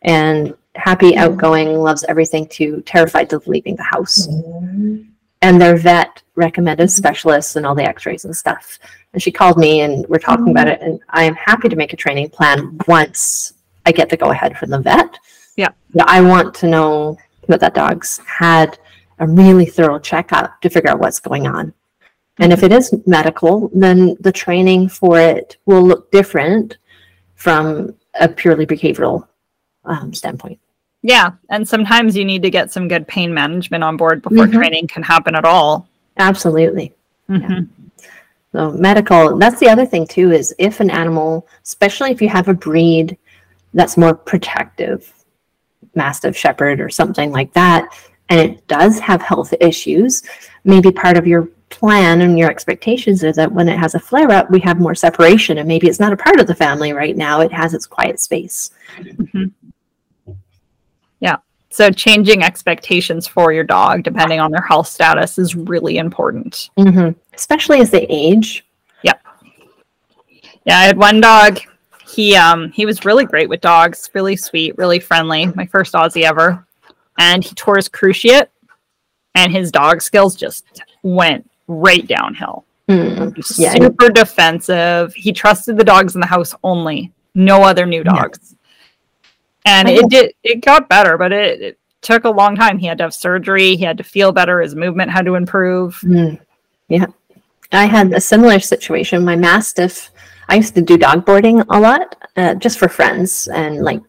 and 0.03 0.55
happy, 0.74 1.12
mm-hmm. 1.12 1.20
outgoing, 1.20 1.79
loves 1.79 2.05
everything, 2.05 2.46
to 2.48 2.81
terrified 2.83 3.33
of 3.33 3.46
leaving 3.46 3.77
the 3.77 3.85
house. 3.85 4.27
Mm-hmm. 4.27 5.03
And 5.42 5.61
their 5.61 5.77
vet 5.77 6.22
recommended 6.37 6.90
specialists 6.90 7.57
and 7.57 7.66
all 7.66 7.75
the 7.75 7.85
X-rays 7.85 8.25
and 8.25 8.37
stuff. 8.37 8.79
And 9.12 9.23
she 9.23 9.31
called 9.31 9.59
me, 9.59 9.83
and 9.83 10.07
we're 10.09 10.18
talking 10.18 10.51
about 10.51 10.68
it. 10.68 10.81
And 10.83 11.01
I 11.11 11.25
am 11.25 11.35
happy 11.35 11.68
to 11.68 11.77
make 11.77 11.92
a 11.92 11.97
training 11.97 12.31
plan 12.31 12.79
once 12.88 13.55
I 13.87 13.92
get 13.92 14.09
the 14.09 14.16
go 14.16 14.31
ahead 14.31 14.57
from 14.59 14.70
the 14.70 14.81
vet. 14.81 15.18
Yeah. 15.57 15.70
I 16.07 16.20
want 16.20 16.55
to 16.57 16.68
know 16.68 17.16
that 17.47 17.61
that 17.61 17.75
dog's 17.75 18.18
had 18.27 18.79
a 19.20 19.27
really 19.29 19.66
thorough 19.66 19.99
checkup 20.01 20.61
to 20.62 20.70
figure 20.70 20.90
out 20.90 20.99
what's 20.99 21.20
going 21.20 21.47
on. 21.47 21.73
And 22.38 22.53
if 22.53 22.64
it 22.64 22.73
is 22.73 22.92
medical, 23.07 23.70
then 23.73 24.16
the 24.18 24.33
training 24.33 24.88
for 24.88 25.20
it 25.20 25.57
will 25.66 25.83
look 25.83 26.11
different 26.11 26.79
from 27.37 27.94
a 28.18 28.29
purely 28.29 28.66
behavioral 28.66 29.29
um, 29.85 30.12
standpoint. 30.12 30.59
Yeah, 31.03 31.33
and 31.51 31.68
sometimes 31.68 32.16
you 32.16 32.25
need 32.25 32.42
to 32.42 32.51
get 32.51 32.73
some 32.73 32.88
good 32.88 33.07
pain 33.07 33.33
management 33.33 33.85
on 33.85 33.97
board 33.97 34.23
before 34.23 34.47
Mhm. 34.47 34.53
training 34.55 34.87
can 34.88 35.03
happen 35.03 35.37
at 35.37 35.44
all. 35.44 35.87
Absolutely. 36.18 36.92
Mhm. 37.29 37.68
So 38.53 38.70
medical, 38.72 39.37
that's 39.37 39.59
the 39.59 39.68
other 39.68 39.85
thing 39.87 40.07
too, 40.07 40.31
is 40.31 40.55
if 40.59 40.81
an 40.81 40.90
animal, 40.90 41.46
especially 41.64 42.11
if 42.12 42.22
you 42.22 42.29
have 42.29 42.48
a 42.48 42.55
breed 42.55 43.16
that's 43.72 43.96
more 43.96 44.14
protective, 44.14 45.12
Mastiff 45.94 46.37
Shepherd 46.37 46.81
or 46.81 46.88
something 46.88 47.33
like 47.33 47.53
that, 47.55 47.88
and 48.29 48.40
it 48.40 48.66
does 48.68 48.98
have 49.00 49.20
health 49.22 49.53
issues, 49.61 50.22
maybe 50.64 50.90
part 50.90 51.16
of 51.16 51.27
your 51.27 51.48
plan 51.70 52.20
and 52.20 52.38
your 52.38 52.50
expectations 52.50 53.24
is 53.24 53.35
that 53.37 53.50
when 53.50 53.68
it 53.68 53.79
has 53.79 53.96
a 53.96 53.98
flare 53.98 54.31
up, 54.31 54.48
we 54.50 54.61
have 54.61 54.79
more 54.79 54.94
separation 54.94 55.59
and 55.59 55.66
maybe 55.66 55.88
it's 55.88 55.98
not 55.98 56.12
a 56.12 56.16
part 56.16 56.38
of 56.38 56.46
the 56.46 56.55
family 56.55 56.92
right 56.92 57.16
now. 57.16 57.40
It 57.40 57.53
has 57.53 57.74
its 57.74 57.87
quiet 57.87 58.20
space. 58.20 58.70
Mhm. 58.98 59.50
So 61.75 61.91
changing 61.91 62.45
expectations 62.45 63.27
for 63.27 63.53
your 63.53 63.65
dog 63.65 64.05
depending 64.05 64.39
on 64.39 64.53
their 64.53 64.63
health 64.63 64.87
status 64.87 65.39
is 65.39 65.57
really 65.57 65.99
important. 65.99 66.71
Mm-hmm. 66.79 67.19
Especially 67.35 67.81
as 67.81 67.91
they 67.91 68.07
age. 68.09 68.65
Yep. 69.03 69.21
Yeah, 70.67 70.79
I 70.79 70.85
had 70.85 70.97
one 70.97 71.21
dog. 71.21 71.59
He 72.07 72.37
um 72.37 72.71
he 72.71 72.87
was 72.87 73.05
really 73.05 73.25
great 73.25 73.49
with 73.49 73.61
dogs, 73.61 74.09
really 74.15 74.37
sweet, 74.37 74.79
really 74.79 75.01
friendly. 75.01 75.47
My 75.47 75.67
first 75.67 75.95
Aussie 75.95 76.23
ever. 76.23 76.65
And 77.19 77.43
he 77.43 77.53
tore 77.57 77.75
his 77.75 77.89
cruciate 77.89 78.47
and 79.35 79.51
his 79.51 79.73
dog 79.73 80.01
skills 80.01 80.37
just 80.37 80.65
went 81.03 81.51
right 81.67 82.07
downhill. 82.07 82.67
Mm. 82.89 83.35
Yeah. 83.59 83.73
Super 83.73 84.11
defensive. 84.11 85.13
He 85.13 85.33
trusted 85.33 85.77
the 85.77 85.83
dogs 85.83 86.15
in 86.15 86.21
the 86.21 86.29
house 86.29 86.55
only, 86.63 87.13
no 87.35 87.65
other 87.65 87.85
new 87.85 88.05
dogs. 88.05 88.55
And 89.64 89.88
it 89.88 90.09
did 90.09 90.35
it 90.42 90.64
got 90.64 90.88
better, 90.88 91.16
but 91.16 91.33
it, 91.33 91.61
it, 91.61 91.79
took 92.03 92.24
a 92.24 92.31
long 92.31 92.55
time. 92.55 92.77
He 92.77 92.87
had 92.87 92.98
to 92.98 93.05
have 93.05 93.14
surgery, 93.14 93.77
he 93.77 93.83
had 93.83 93.96
to 93.96 94.05
feel 94.05 94.31
better, 94.31 94.61
his 94.61 94.74
movement 94.74 95.11
had 95.11 95.24
to 95.24 95.37
improve. 95.37 95.98
Mm. 96.05 96.38
Yeah. 96.88 97.07
I 97.72 97.87
had 97.87 98.12
a 98.12 98.20
similar 98.20 98.61
situation. 98.61 99.24
My 99.24 99.37
mastiff, 99.37 100.11
I 100.48 100.57
used 100.57 100.74
to 100.74 100.83
do 100.83 100.98
dog 100.98 101.24
boarding 101.24 101.61
a 101.61 101.81
lot, 101.81 102.14
uh, 102.37 102.55
just 102.57 102.79
for 102.79 102.88
friends 102.88 103.48
and 103.48 103.83
like 103.83 104.03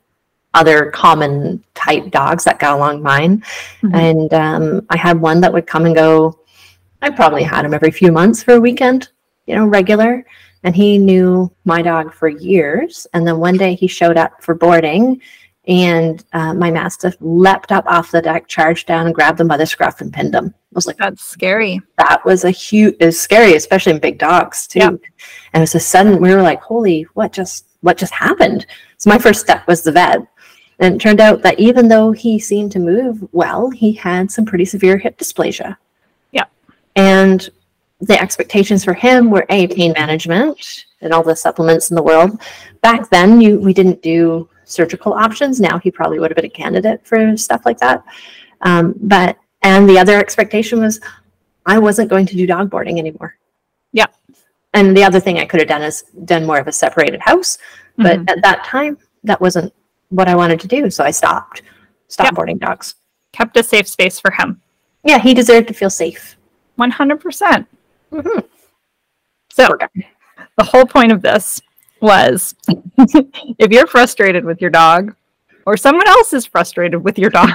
other 0.54 0.90
common 0.92 1.64
type 1.74 2.12
dogs 2.12 2.44
that 2.44 2.60
got 2.60 2.76
along 2.76 3.02
mine. 3.02 3.44
Mm-hmm. 3.82 3.96
And 3.96 4.34
um, 4.34 4.86
I 4.90 4.98
had 4.98 5.20
one 5.20 5.42
that 5.42 5.54
would 5.54 5.68
come 5.68 5.86
and 5.86 5.96
go. 5.96 6.40
I 7.02 7.10
probably 7.10 7.44
had 7.44 7.66
him 7.66 7.74
every 7.74 7.92
few 7.92 8.12
months 8.12 8.42
for 8.42 8.56
a 8.56 8.60
weekend, 8.60 9.10
you 9.48 9.56
know, 9.56 9.66
regular. 9.66 10.26
And 10.64 10.76
he 10.76 10.98
knew 10.98 11.52
my 11.66 11.82
dog 11.82 12.14
for 12.14 12.28
years. 12.28 13.06
And 13.14 13.28
then 13.28 13.38
one 13.38 13.58
day 13.58 13.76
he 13.76 13.88
showed 13.88 14.18
up 14.18 14.42
for 14.42 14.56
boarding 14.56 15.22
and 15.68 16.24
uh, 16.34 16.54
my 16.54 16.70
mastiff 16.70 17.16
leapt 17.20 17.72
up 17.72 17.86
off 17.88 18.12
the 18.12 18.22
deck, 18.22 18.48
charged 18.48 18.88
down, 18.88 19.08
and 19.08 19.16
grabbed 19.16 19.40
him 19.40 19.48
by 19.48 19.58
the 19.58 19.66
scruff 19.66 20.02
and 20.02 20.14
pinned 20.14 20.34
them. 20.34 20.54
I 20.54 20.74
was 20.74 20.88
like, 20.88 20.98
"That's 20.98 21.24
scary." 21.24 21.82
That 21.98 22.24
was 22.26 22.44
a 22.44 22.52
huge. 22.52 22.96
It 23.00 23.06
was 23.06 23.20
scary, 23.20 23.56
especially 23.56 23.94
in 23.94 24.00
big 24.00 24.20
dogs 24.20 24.68
too. 24.68 24.82
And 24.82 25.00
it 25.54 25.60
was 25.60 25.76
a 25.76 25.80
sudden. 25.80 26.22
We 26.22 26.34
were 26.34 26.42
like, 26.42 26.62
"Holy! 26.62 27.04
What 27.14 27.32
just? 27.32 27.66
What 27.82 27.98
just 27.98 28.14
happened?" 28.14 28.66
So 28.98 29.10
my 29.10 29.18
first 29.18 29.42
step 29.42 29.66
was 29.68 29.82
the 29.82 29.92
vet, 29.92 30.20
and 30.80 30.96
it 30.96 31.00
turned 31.00 31.22
out 31.22 31.42
that 31.42 31.60
even 31.60 31.88
though 31.88 32.12
he 32.12 32.38
seemed 32.38 32.72
to 32.74 32.80
move 32.80 33.24
well, 33.32 33.70
he 33.70 33.94
had 33.94 34.32
some 34.32 34.46
pretty 34.46 34.66
severe 34.66 34.98
hip 34.98 35.18
dysplasia. 35.18 35.78
Yeah, 36.32 36.46
and 36.96 37.50
the 38.02 38.22
expectations 38.22 38.84
for 38.84 38.94
him 38.94 39.32
were 39.32 39.46
a 39.50 39.68
pain 39.68 39.94
management 39.94 40.86
and 41.02 41.14
all 41.14 41.24
the 41.24 41.36
supplements 41.36 41.90
in 41.90 41.96
the 41.96 42.04
world. 42.04 42.40
Back 42.82 43.10
then, 43.10 43.42
you 43.42 43.60
we 43.60 43.74
didn't 43.74 44.04
do 44.04 44.50
surgical 44.66 45.14
options. 45.14 45.60
Now 45.60 45.80
he 45.80 45.92
probably 45.92 46.20
would 46.20 46.32
have 46.32 46.36
been 46.36 46.46
a 46.46 46.50
candidate 46.50 47.06
for 47.06 47.38
stuff 47.38 47.62
like 47.66 47.80
that. 47.80 48.04
Um, 48.62 48.96
but 48.98 49.38
and 49.62 49.90
the 49.90 49.98
other 49.98 50.18
expectation 50.18 50.80
was 50.80 51.00
I 51.66 51.80
wasn't 51.80 52.10
going 52.10 52.26
to 52.28 52.36
do 52.36 52.46
dog 52.46 52.70
boarding 52.70 53.00
anymore. 53.00 53.38
Yeah. 53.92 54.08
And 54.74 54.96
the 54.96 55.04
other 55.04 55.20
thing 55.20 55.40
I 55.40 55.46
could 55.46 55.60
have 55.62 55.70
done 55.70 55.82
is 55.82 56.04
done 56.26 56.46
more 56.46 56.60
of 56.60 56.68
a 56.68 56.72
separated 56.72 57.22
house. 57.22 57.58
But 57.98 58.20
mm-hmm. 58.20 58.30
at 58.30 58.44
that 58.44 58.66
time, 58.66 58.98
that 59.24 59.40
wasn't 59.40 59.74
what 60.10 60.28
I 60.28 60.36
wanted 60.36 60.60
to 60.60 60.68
do. 60.68 60.90
So 60.90 61.04
I 61.04 61.12
stopped, 61.12 61.64
stopped 62.08 62.28
yep. 62.28 62.36
boarding 62.36 62.58
dogs. 62.58 62.96
Kept 63.32 63.58
a 63.58 63.64
safe 63.64 63.88
space 63.88 64.20
for 64.20 64.32
him. 64.32 64.62
Yeah, 65.04 65.20
he 65.20 65.34
deserved 65.34 65.68
to 65.70 65.74
feel 65.74 65.90
safe. 65.90 66.38
100%. 66.78 67.68
mm-hmm. 68.12 68.40
So 69.50 69.70
the 70.58 70.64
whole 70.64 70.86
point 70.86 71.12
of 71.12 71.22
this 71.22 71.62
was 72.02 72.56
if 72.98 73.72
you're 73.72 73.88
frustrated 73.88 74.46
with 74.46 74.62
your 74.62 74.70
dog 74.70 75.16
or 75.66 75.78
someone 75.78 76.08
else 76.08 76.34
is 76.34 76.46
frustrated 76.46 77.04
with 77.04 77.18
your 77.18 77.30
dog, 77.30 77.50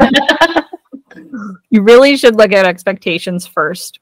you 1.71 1.83
really 1.83 2.17
should 2.17 2.37
look 2.37 2.53
at 2.53 2.67
expectations 2.67 3.47
first 3.47 4.01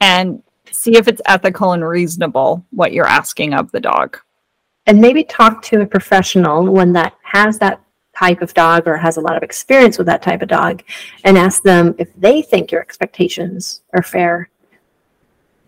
and 0.00 0.42
see 0.70 0.96
if 0.96 1.06
it's 1.06 1.22
ethical 1.26 1.72
and 1.72 1.86
reasonable 1.86 2.64
what 2.70 2.92
you're 2.92 3.06
asking 3.06 3.54
of 3.54 3.70
the 3.72 3.80
dog. 3.80 4.18
And 4.86 5.00
maybe 5.00 5.22
talk 5.22 5.62
to 5.64 5.82
a 5.82 5.86
professional, 5.86 6.66
one 6.66 6.92
that 6.94 7.14
has 7.22 7.58
that 7.58 7.80
type 8.16 8.42
of 8.42 8.52
dog 8.54 8.88
or 8.88 8.96
has 8.96 9.16
a 9.16 9.20
lot 9.20 9.36
of 9.36 9.42
experience 9.42 9.96
with 9.96 10.06
that 10.08 10.22
type 10.22 10.42
of 10.42 10.48
dog, 10.48 10.82
and 11.24 11.38
ask 11.38 11.62
them 11.62 11.94
if 11.98 12.12
they 12.16 12.42
think 12.42 12.72
your 12.72 12.80
expectations 12.80 13.82
are 13.94 14.02
fair 14.02 14.50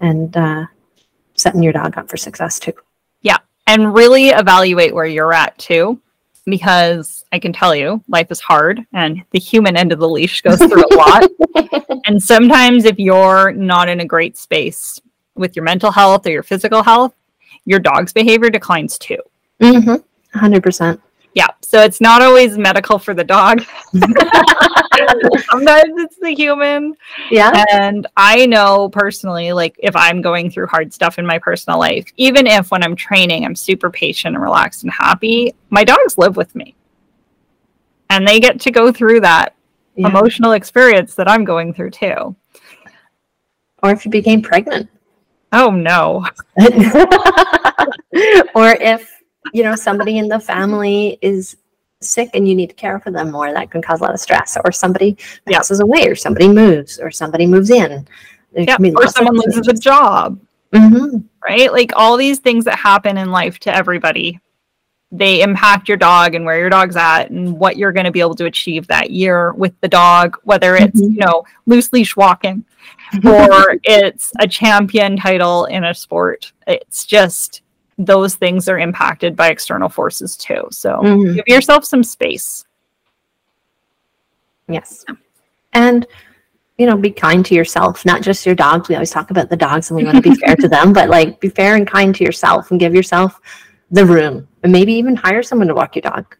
and 0.01 0.37
uh, 0.37 0.67
setting 1.35 1.63
your 1.63 1.73
dog 1.73 1.97
up 1.97 2.11
for 2.11 2.17
success 2.17 2.59
too 2.59 2.75
and 3.67 3.95
really 3.95 4.29
evaluate 4.29 4.95
where 4.95 5.07
you're 5.07 5.33
at 5.33 5.57
too 5.59 6.01
because 6.47 7.25
I 7.33 7.39
can 7.39 7.53
tell 7.53 7.75
you 7.75 8.03
life 8.09 8.31
is 8.31 8.41
hard 8.41 8.85
and 8.93 9.25
the 9.31 9.39
human 9.39 9.77
end 9.77 9.93
of 9.93 9.99
the 9.99 10.09
leash 10.09 10.43
goes 10.43 10.59
through 10.59 10.85
a 10.85 10.95
lot. 10.95 11.31
and 12.07 12.23
sometimes 12.23 12.85
if 12.85 12.99
you're 12.99 13.53
not 13.53 13.89
in 13.89 14.01
a 14.01 14.05
great 14.05 14.37
space 14.37 15.01
with 15.35 15.57
your 15.57 15.65
mental 15.65 15.91
health 15.91 16.27
or 16.27 16.31
your 16.31 16.43
physical 16.43 16.83
health, 16.83 17.15
your 17.65 17.81
dog's 17.81 18.13
behavior 18.13 18.51
declines 18.51 18.99
too. 18.99 19.19
Mm-hmm. 19.61 20.39
100%. 20.39 21.01
Yeah. 21.35 21.49
So 21.63 21.83
it's 21.83 22.01
not 22.01 22.23
always 22.23 22.57
medical 22.57 22.99
for 22.99 23.13
the 23.13 23.25
dog. 23.25 23.63
Sometimes 23.93 24.15
it's 25.99 26.17
the 26.19 26.33
human. 26.33 26.95
Yeah. 27.31 27.65
And 27.73 28.07
I 28.17 28.47
know 28.47 28.89
personally, 28.91 29.53
like 29.53 29.75
if 29.79 29.97
I'm 29.97 30.23
going 30.23 30.49
through 30.49 30.69
hard 30.69 30.95
stuff 30.95 31.19
in 31.19 31.27
my 31.27 31.39
personal 31.39 31.81
life, 31.81 32.07
even 32.17 32.47
if 32.47 32.71
when 32.71 32.85
I'm 32.85 32.95
training, 32.95 33.45
I'm 33.45 33.57
super 33.57 33.91
patient 33.91 34.37
and 34.37 34.43
relaxed 34.43 34.85
and 34.85 34.93
happy, 34.93 35.55
my 35.71 35.83
dogs 35.83 36.17
live 36.17 36.37
with 36.37 36.55
me. 36.55 36.77
And 38.11 38.27
they 38.27 38.39
get 38.39 38.61
to 38.61 38.71
go 38.71 38.93
through 38.93 39.21
that 39.23 39.57
yeah. 39.97 40.09
emotional 40.09 40.53
experience 40.53 41.17
that 41.17 41.29
I'm 41.29 41.45
going 41.45 41.75
through 41.75 41.91
too. 41.91 42.37
Or 43.83 43.91
if 43.91 44.05
you 44.05 44.11
became 44.11 44.41
pregnant. 44.41 44.89
Oh 45.53 45.71
no. 45.71 46.27
or 48.55 48.77
if 48.81 49.14
you 49.55 49.63
know 49.63 49.75
somebody 49.75 50.19
in 50.19 50.29
the 50.29 50.39
family 50.39 51.17
is 51.23 51.57
sick 52.03 52.29
and 52.35 52.47
you 52.47 52.55
need 52.55 52.69
to 52.69 52.75
care 52.75 53.01
for 53.01 53.11
them 53.11 53.31
more 53.31 53.51
that 53.53 53.71
can 53.71 53.81
cause 53.81 54.01
a 54.01 54.03
lot 54.03 54.13
of 54.13 54.21
stress 54.21 54.59
or 54.65 54.73
somebody 54.73 55.17
passes 55.49 55.81
away 55.81 56.07
or 56.07 56.15
somebody 56.15 56.49
moves 56.49 56.99
or 56.99 57.11
somebody 57.11 57.47
moves 57.47 57.71
in 57.71 58.07
yeah. 58.53 58.77
or 58.97 59.07
someone 59.07 59.37
loses 59.37 59.69
a 59.69 59.73
job 59.73 60.39
mm-hmm. 60.73 61.19
right 61.43 61.73
like 61.73 61.93
all 61.97 62.17
these 62.19 62.41
things 62.41 62.65
that 62.65 62.79
happen 62.79 63.17
in 63.17 63.31
life 63.31 63.59
to 63.59 63.75
everybody 63.75 64.39
they 65.13 65.43
impact 65.43 65.87
your 65.87 65.97
dog 65.97 66.35
and 66.35 66.45
where 66.45 66.59
your 66.59 66.69
dog's 66.69 66.97
at 66.97 67.31
and 67.31 67.57
what 67.57 67.77
you're 67.77 67.93
going 67.93 68.05
to 68.05 68.11
be 68.11 68.21
able 68.21 68.35
to 68.35 68.47
achieve 68.47 68.89
that 68.89 69.11
year 69.11 69.53
with 69.53 69.73
the 69.81 69.89
dog 69.89 70.37
whether 70.43 70.75
it's 70.75 71.01
mm-hmm. 71.01 71.13
you 71.13 71.19
know 71.19 71.45
loose 71.67 71.93
leash 71.93 72.17
walking 72.17 72.65
or 73.25 73.79
it's 73.85 74.33
a 74.41 74.49
champion 74.49 75.17
title 75.17 75.67
in 75.67 75.85
a 75.85 75.95
sport 75.95 76.53
it's 76.67 77.07
just 77.07 77.63
those 77.99 78.35
things 78.35 78.69
are 78.69 78.79
impacted 78.79 79.37
by 79.37 79.49
external 79.49 79.89
forces 79.89 80.37
too. 80.37 80.67
So 80.71 81.01
mm-hmm. 81.03 81.35
give 81.35 81.45
yourself 81.47 81.85
some 81.85 82.03
space. 82.03 82.65
Yes. 84.69 85.05
And 85.73 86.07
you 86.79 86.87
know, 86.87 86.97
be 86.97 87.11
kind 87.11 87.47
to 87.47 87.55
yourself, 87.55 88.05
not 88.05 88.21
just 88.21 88.45
your 88.45 88.57
dogs. 88.57 88.89
We 88.89 88.97
always 88.97 89.13
talk 89.13 89.31
about 89.31 89.49
the 89.49 89.57
dogs 89.57 89.91
and 89.91 89.97
we 89.97 90.05
want 90.05 90.17
to 90.17 90.23
be 90.23 90.35
fair 90.45 90.57
to 90.57 90.69
them, 90.69 90.93
but 90.93 91.09
like 91.09 91.39
be 91.41 91.49
fair 91.49 91.77
and 91.77 91.87
kind 91.87 92.15
to 92.17 92.25
yourself 92.25 92.71
and 92.71 92.81
give 92.81 92.95
yourself 92.95 93.41
the 93.91 94.05
room 94.05 94.49
and 94.63 94.73
maybe 94.73 94.93
even 94.95 95.15
hire 95.15 95.43
someone 95.43 95.69
to 95.69 95.75
walk 95.75 95.95
your 95.95 96.03
dog 96.03 96.37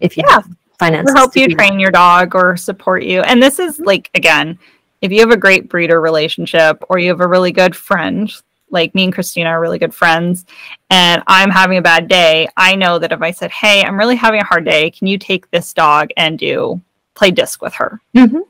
if 0.00 0.16
you 0.16 0.24
yeah. 0.26 0.34
have 0.34 0.48
finances. 0.78 1.14
Or 1.14 1.18
help 1.18 1.36
you 1.36 1.48
train 1.48 1.74
that. 1.74 1.80
your 1.80 1.90
dog 1.90 2.34
or 2.34 2.56
support 2.56 3.02
you. 3.02 3.20
And 3.22 3.42
this 3.42 3.58
is 3.58 3.78
like, 3.78 4.10
again, 4.14 4.58
if 5.02 5.12
you 5.12 5.20
have 5.20 5.30
a 5.30 5.36
great 5.36 5.68
breeder 5.68 6.00
relationship 6.00 6.82
or 6.88 6.98
you 6.98 7.10
have 7.10 7.20
a 7.20 7.28
really 7.28 7.52
good 7.52 7.76
friend 7.76 8.32
like 8.74 8.94
me 8.94 9.04
and 9.04 9.14
Christina 9.14 9.48
are 9.48 9.60
really 9.60 9.78
good 9.78 9.94
friends 9.94 10.44
and 10.90 11.22
I'm 11.26 11.50
having 11.50 11.78
a 11.78 11.82
bad 11.82 12.08
day, 12.08 12.48
I 12.56 12.74
know 12.74 12.98
that 12.98 13.12
if 13.12 13.22
I 13.22 13.30
said, 13.30 13.50
Hey, 13.50 13.82
I'm 13.82 13.98
really 13.98 14.16
having 14.16 14.40
a 14.40 14.44
hard 14.44 14.66
day, 14.66 14.90
can 14.90 15.06
you 15.06 15.16
take 15.16 15.50
this 15.50 15.72
dog 15.72 16.10
and 16.18 16.38
do 16.38 16.80
play 17.14 17.30
disc 17.30 17.62
with 17.62 17.72
her? 17.74 18.02
Mm-hmm. 18.14 18.40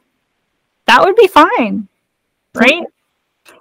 That 0.86 1.05
would 1.05 1.14
be 1.16 1.28
fine. 1.28 1.86
Right? 2.55 2.84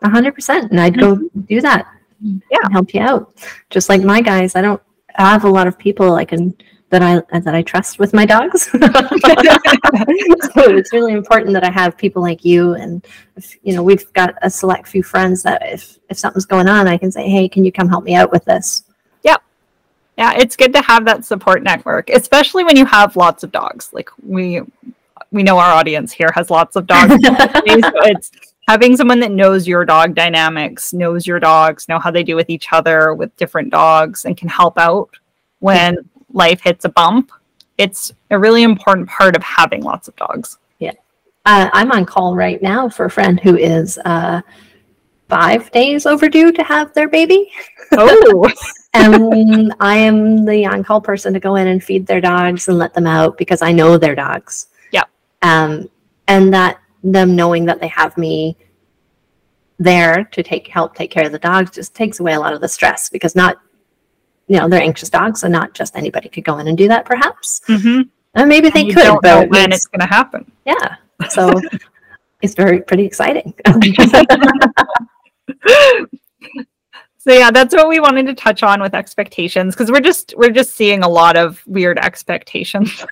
A 0.01 0.09
hundred 0.09 0.33
percent. 0.33 0.71
And 0.71 0.79
I'd 0.79 0.97
go 0.97 1.15
mm-hmm. 1.15 1.41
do 1.41 1.61
that. 1.61 1.88
Yeah. 2.21 2.69
Help 2.71 2.93
you 2.93 3.01
out. 3.01 3.33
Just 3.69 3.89
like 3.89 4.01
my 4.01 4.21
guys, 4.21 4.55
I 4.55 4.61
don't 4.61 4.81
have 5.09 5.43
a 5.43 5.49
lot 5.49 5.67
of 5.67 5.77
people 5.77 6.15
I 6.15 6.25
can 6.25 6.55
that 6.93 7.01
I 7.01 7.39
that 7.39 7.55
I 7.55 7.63
trust 7.63 7.97
with 7.97 8.13
my 8.13 8.23
dogs. 8.23 8.65
so 8.71 8.77
it's 8.79 10.93
really 10.93 11.13
important 11.13 11.53
that 11.53 11.63
I 11.63 11.71
have 11.71 11.97
people 11.97 12.21
like 12.21 12.45
you, 12.45 12.75
and 12.75 13.03
if, 13.35 13.57
you 13.63 13.73
know 13.73 13.81
we've 13.81 14.13
got 14.13 14.35
a 14.43 14.49
select 14.49 14.87
few 14.87 15.01
friends 15.01 15.41
that 15.41 15.63
if 15.65 15.97
if 16.09 16.19
something's 16.19 16.45
going 16.45 16.69
on, 16.69 16.87
I 16.87 16.97
can 16.97 17.11
say, 17.11 17.27
hey, 17.27 17.49
can 17.49 17.65
you 17.65 17.71
come 17.71 17.89
help 17.89 18.03
me 18.03 18.13
out 18.13 18.31
with 18.31 18.45
this? 18.45 18.83
Yeah, 19.23 19.37
yeah, 20.19 20.33
it's 20.37 20.55
good 20.55 20.71
to 20.73 20.83
have 20.83 21.03
that 21.05 21.25
support 21.25 21.63
network, 21.63 22.11
especially 22.11 22.63
when 22.63 22.77
you 22.77 22.85
have 22.85 23.15
lots 23.15 23.43
of 23.43 23.51
dogs. 23.51 23.89
Like 23.91 24.11
we 24.23 24.61
we 25.31 25.41
know 25.41 25.57
our 25.57 25.73
audience 25.73 26.11
here 26.11 26.31
has 26.35 26.51
lots 26.51 26.75
of 26.75 26.85
dogs. 26.85 27.11
so 27.25 27.35
it's 27.65 28.29
having 28.67 28.95
someone 28.95 29.19
that 29.21 29.31
knows 29.31 29.67
your 29.67 29.83
dog 29.83 30.13
dynamics, 30.13 30.93
knows 30.93 31.25
your 31.25 31.39
dogs, 31.39 31.89
know 31.89 31.97
how 31.97 32.11
they 32.11 32.23
do 32.23 32.35
with 32.35 32.51
each 32.51 32.71
other, 32.71 33.15
with 33.15 33.35
different 33.35 33.71
dogs, 33.71 34.25
and 34.25 34.37
can 34.37 34.47
help 34.47 34.77
out 34.77 35.09
when 35.57 35.97
life 36.34 36.61
hits 36.61 36.86
a 36.86 36.89
bump 36.89 37.31
it's 37.77 38.13
a 38.29 38.38
really 38.38 38.63
important 38.63 39.09
part 39.09 39.36
of 39.36 39.43
having 39.43 39.81
lots 39.81 40.07
of 40.07 40.15
dogs. 40.15 40.57
Yeah. 40.79 40.93
Uh, 41.45 41.69
I'm 41.73 41.91
on 41.91 42.05
call 42.05 42.36
right 42.36 42.61
now 42.61 42.89
for 42.89 43.05
a 43.05 43.11
friend 43.11 43.39
who 43.39 43.57
is 43.57 43.97
uh, 44.05 44.41
five 45.29 45.71
days 45.71 46.05
overdue 46.05 46.51
to 46.51 46.63
have 46.63 46.93
their 46.93 47.07
baby. 47.07 47.51
Oh, 47.93 48.49
and 48.93 49.73
I 49.79 49.97
am 49.97 50.45
the 50.45 50.65
on-call 50.65 51.01
person 51.01 51.34
to 51.34 51.39
go 51.39 51.55
in 51.55 51.67
and 51.67 51.84
feed 51.84 52.05
their 52.05 52.21
dogs 52.21 52.67
and 52.67 52.77
let 52.77 52.93
them 52.93 53.07
out 53.07 53.38
because 53.38 53.61
I 53.61 53.71
know 53.71 53.97
their 53.97 54.15
dogs. 54.15 54.67
Yeah. 54.91 55.03
Um, 55.41 55.89
and 56.27 56.53
that 56.53 56.79
them 57.03 57.36
knowing 57.36 57.65
that 57.65 57.81
they 57.81 57.88
have 57.88 58.17
me 58.17 58.55
there 59.79 60.23
to 60.25 60.43
take 60.43 60.67
help 60.67 60.95
take 60.95 61.11
care 61.11 61.25
of 61.25 61.31
the 61.31 61.39
dogs 61.39 61.71
just 61.71 61.95
takes 61.95 62.19
away 62.19 62.34
a 62.34 62.39
lot 62.39 62.53
of 62.53 62.61
the 62.61 62.67
stress 62.67 63.09
because 63.09 63.36
not 63.36 63.57
you 64.53 64.59
know 64.59 64.69
they're 64.69 64.81
anxious 64.83 65.09
dogs 65.09 65.41
so 65.41 65.47
not 65.47 65.73
just 65.73 65.95
anybody 65.95 66.29
could 66.29 66.43
go 66.43 66.59
in 66.59 66.67
and 66.67 66.77
do 66.77 66.87
that 66.87 67.05
perhaps 67.05 67.59
hmm 67.65 68.01
and 68.35 68.47
maybe 68.47 68.69
they 68.69 68.83
you 68.85 68.93
could 68.93 69.17
but 69.23 69.49
when 69.49 69.71
it's- 69.71 69.79
it's 69.79 69.85
going 69.87 69.99
to 69.99 70.05
happen. 70.05 70.49
yeah 70.65 70.95
so 71.29 71.51
it's 72.43 72.53
very 72.53 72.79
pretty 72.81 73.03
exciting 73.05 73.51
So 77.25 77.31
yeah, 77.31 77.51
that's 77.51 77.73
what 77.73 77.87
we 77.87 78.01
wanted 78.01 78.25
to 78.25 78.33
touch 78.33 78.63
on 78.63 78.81
with 78.81 78.93
expectations 78.93 79.73
because 79.73 79.89
we're 79.89 80.01
just 80.01 80.33
we're 80.35 80.49
just 80.51 80.71
seeing 80.75 81.03
a 81.03 81.07
lot 81.07 81.37
of 81.37 81.63
weird 81.65 81.97
expectations. 81.97 83.05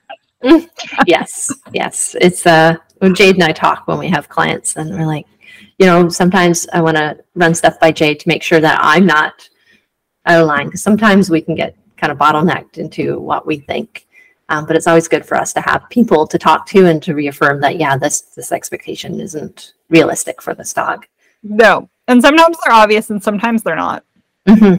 yes 1.07 1.49
yes 1.71 2.13
it's 2.19 2.45
uh 2.45 2.75
when 2.97 3.13
jade 3.15 3.35
and 3.35 3.43
i 3.45 3.51
talk 3.53 3.87
when 3.87 3.97
we 3.99 4.09
have 4.09 4.27
clients 4.27 4.75
and 4.75 4.89
we're 4.97 5.05
like 5.05 5.25
you 5.79 5.85
know 5.85 6.09
sometimes 6.09 6.67
i 6.73 6.81
want 6.81 6.97
to 6.97 7.15
run 7.35 7.53
stuff 7.53 7.79
by 7.79 7.89
jade 7.91 8.19
to 8.19 8.27
make 8.27 8.41
sure 8.43 8.59
that 8.59 8.77
i'm 8.81 9.05
not 9.05 9.47
out 10.25 10.41
of 10.41 10.47
line 10.47 10.65
because 10.67 10.83
sometimes 10.83 11.29
we 11.29 11.41
can 11.41 11.55
get 11.55 11.75
kind 11.97 12.11
of 12.11 12.17
bottlenecked 12.17 12.77
into 12.77 13.19
what 13.19 13.45
we 13.45 13.57
think. 13.59 14.07
Um, 14.49 14.65
but 14.65 14.75
it's 14.75 14.87
always 14.87 15.07
good 15.07 15.25
for 15.25 15.37
us 15.37 15.53
to 15.53 15.61
have 15.61 15.89
people 15.89 16.27
to 16.27 16.37
talk 16.37 16.65
to 16.67 16.87
and 16.87 17.01
to 17.03 17.13
reaffirm 17.15 17.61
that 17.61 17.77
yeah 17.77 17.95
this 17.97 18.21
this 18.21 18.51
expectation 18.51 19.19
isn't 19.21 19.73
realistic 19.89 20.41
for 20.41 20.53
this 20.53 20.73
dog. 20.73 21.05
No, 21.43 21.89
and 22.07 22.21
sometimes 22.21 22.57
they're 22.63 22.73
obvious 22.73 23.09
and 23.11 23.23
sometimes 23.23 23.63
they're 23.63 23.75
not. 23.75 24.03
hmm 24.47 24.75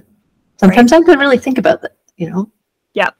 sometimes 0.58 0.92
i 0.92 1.00
could 1.02 1.18
really 1.18 1.38
think 1.38 1.58
about 1.58 1.80
that 1.82 1.96
you 2.16 2.28
know? 2.30 2.50
Yeah, 2.94 3.10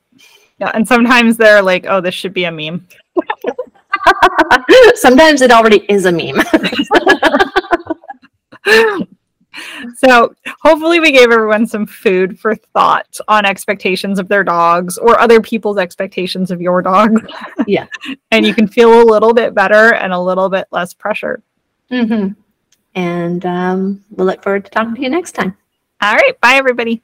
Yeah, 0.60 0.70
and 0.74 0.86
sometimes 0.86 1.36
they're 1.36 1.62
like, 1.62 1.86
"Oh, 1.88 2.00
this 2.00 2.14
should 2.14 2.34
be 2.34 2.44
a 2.44 2.52
meme." 2.52 2.86
sometimes 4.94 5.40
it 5.42 5.50
already 5.50 5.84
is 5.88 6.04
a 6.06 6.12
meme 6.12 6.40
so 9.96 10.34
hopefully 10.60 11.00
we 11.00 11.12
gave 11.12 11.30
everyone 11.30 11.66
some 11.66 11.86
food 11.86 12.38
for 12.38 12.54
thought 12.54 13.18
on 13.28 13.44
expectations 13.44 14.18
of 14.18 14.28
their 14.28 14.44
dogs 14.44 14.98
or 14.98 15.18
other 15.18 15.40
people's 15.40 15.78
expectations 15.78 16.50
of 16.50 16.60
your 16.60 16.82
dog. 16.82 17.28
Yeah. 17.66 17.86
and 18.30 18.46
you 18.46 18.54
can 18.54 18.66
feel 18.66 19.02
a 19.02 19.04
little 19.04 19.34
bit 19.34 19.54
better 19.54 19.94
and 19.94 20.12
a 20.12 20.20
little 20.20 20.48
bit 20.48 20.66
less 20.70 20.94
pressure. 20.94 21.42
hmm 21.90 22.28
And 22.94 23.44
um, 23.46 24.04
we'll 24.10 24.26
look 24.26 24.42
forward 24.42 24.64
to 24.64 24.70
talking 24.70 24.94
to 24.94 25.00
you 25.00 25.10
next 25.10 25.32
time. 25.32 25.56
All 26.00 26.14
right, 26.14 26.40
bye 26.40 26.54
everybody. 26.54 27.02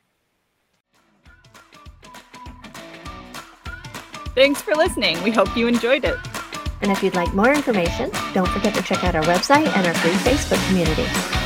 Thanks 4.35 4.63
for 4.63 4.75
listening. 4.75 5.21
We 5.23 5.31
hope 5.31 5.57
you 5.57 5.67
enjoyed 5.67 6.05
it. 6.05 6.17
And 6.81 6.93
if 6.93 7.03
you'd 7.03 7.15
like 7.15 7.35
more 7.35 7.53
information, 7.53 8.11
don't 8.33 8.49
forget 8.49 8.75
to 8.75 8.83
check 8.83 9.03
out 9.03 9.17
our 9.17 9.25
website 9.25 9.67
and 9.77 9.87
our 9.87 9.95
free 9.95 10.13
Facebook 10.13 10.65
community. 10.69 11.38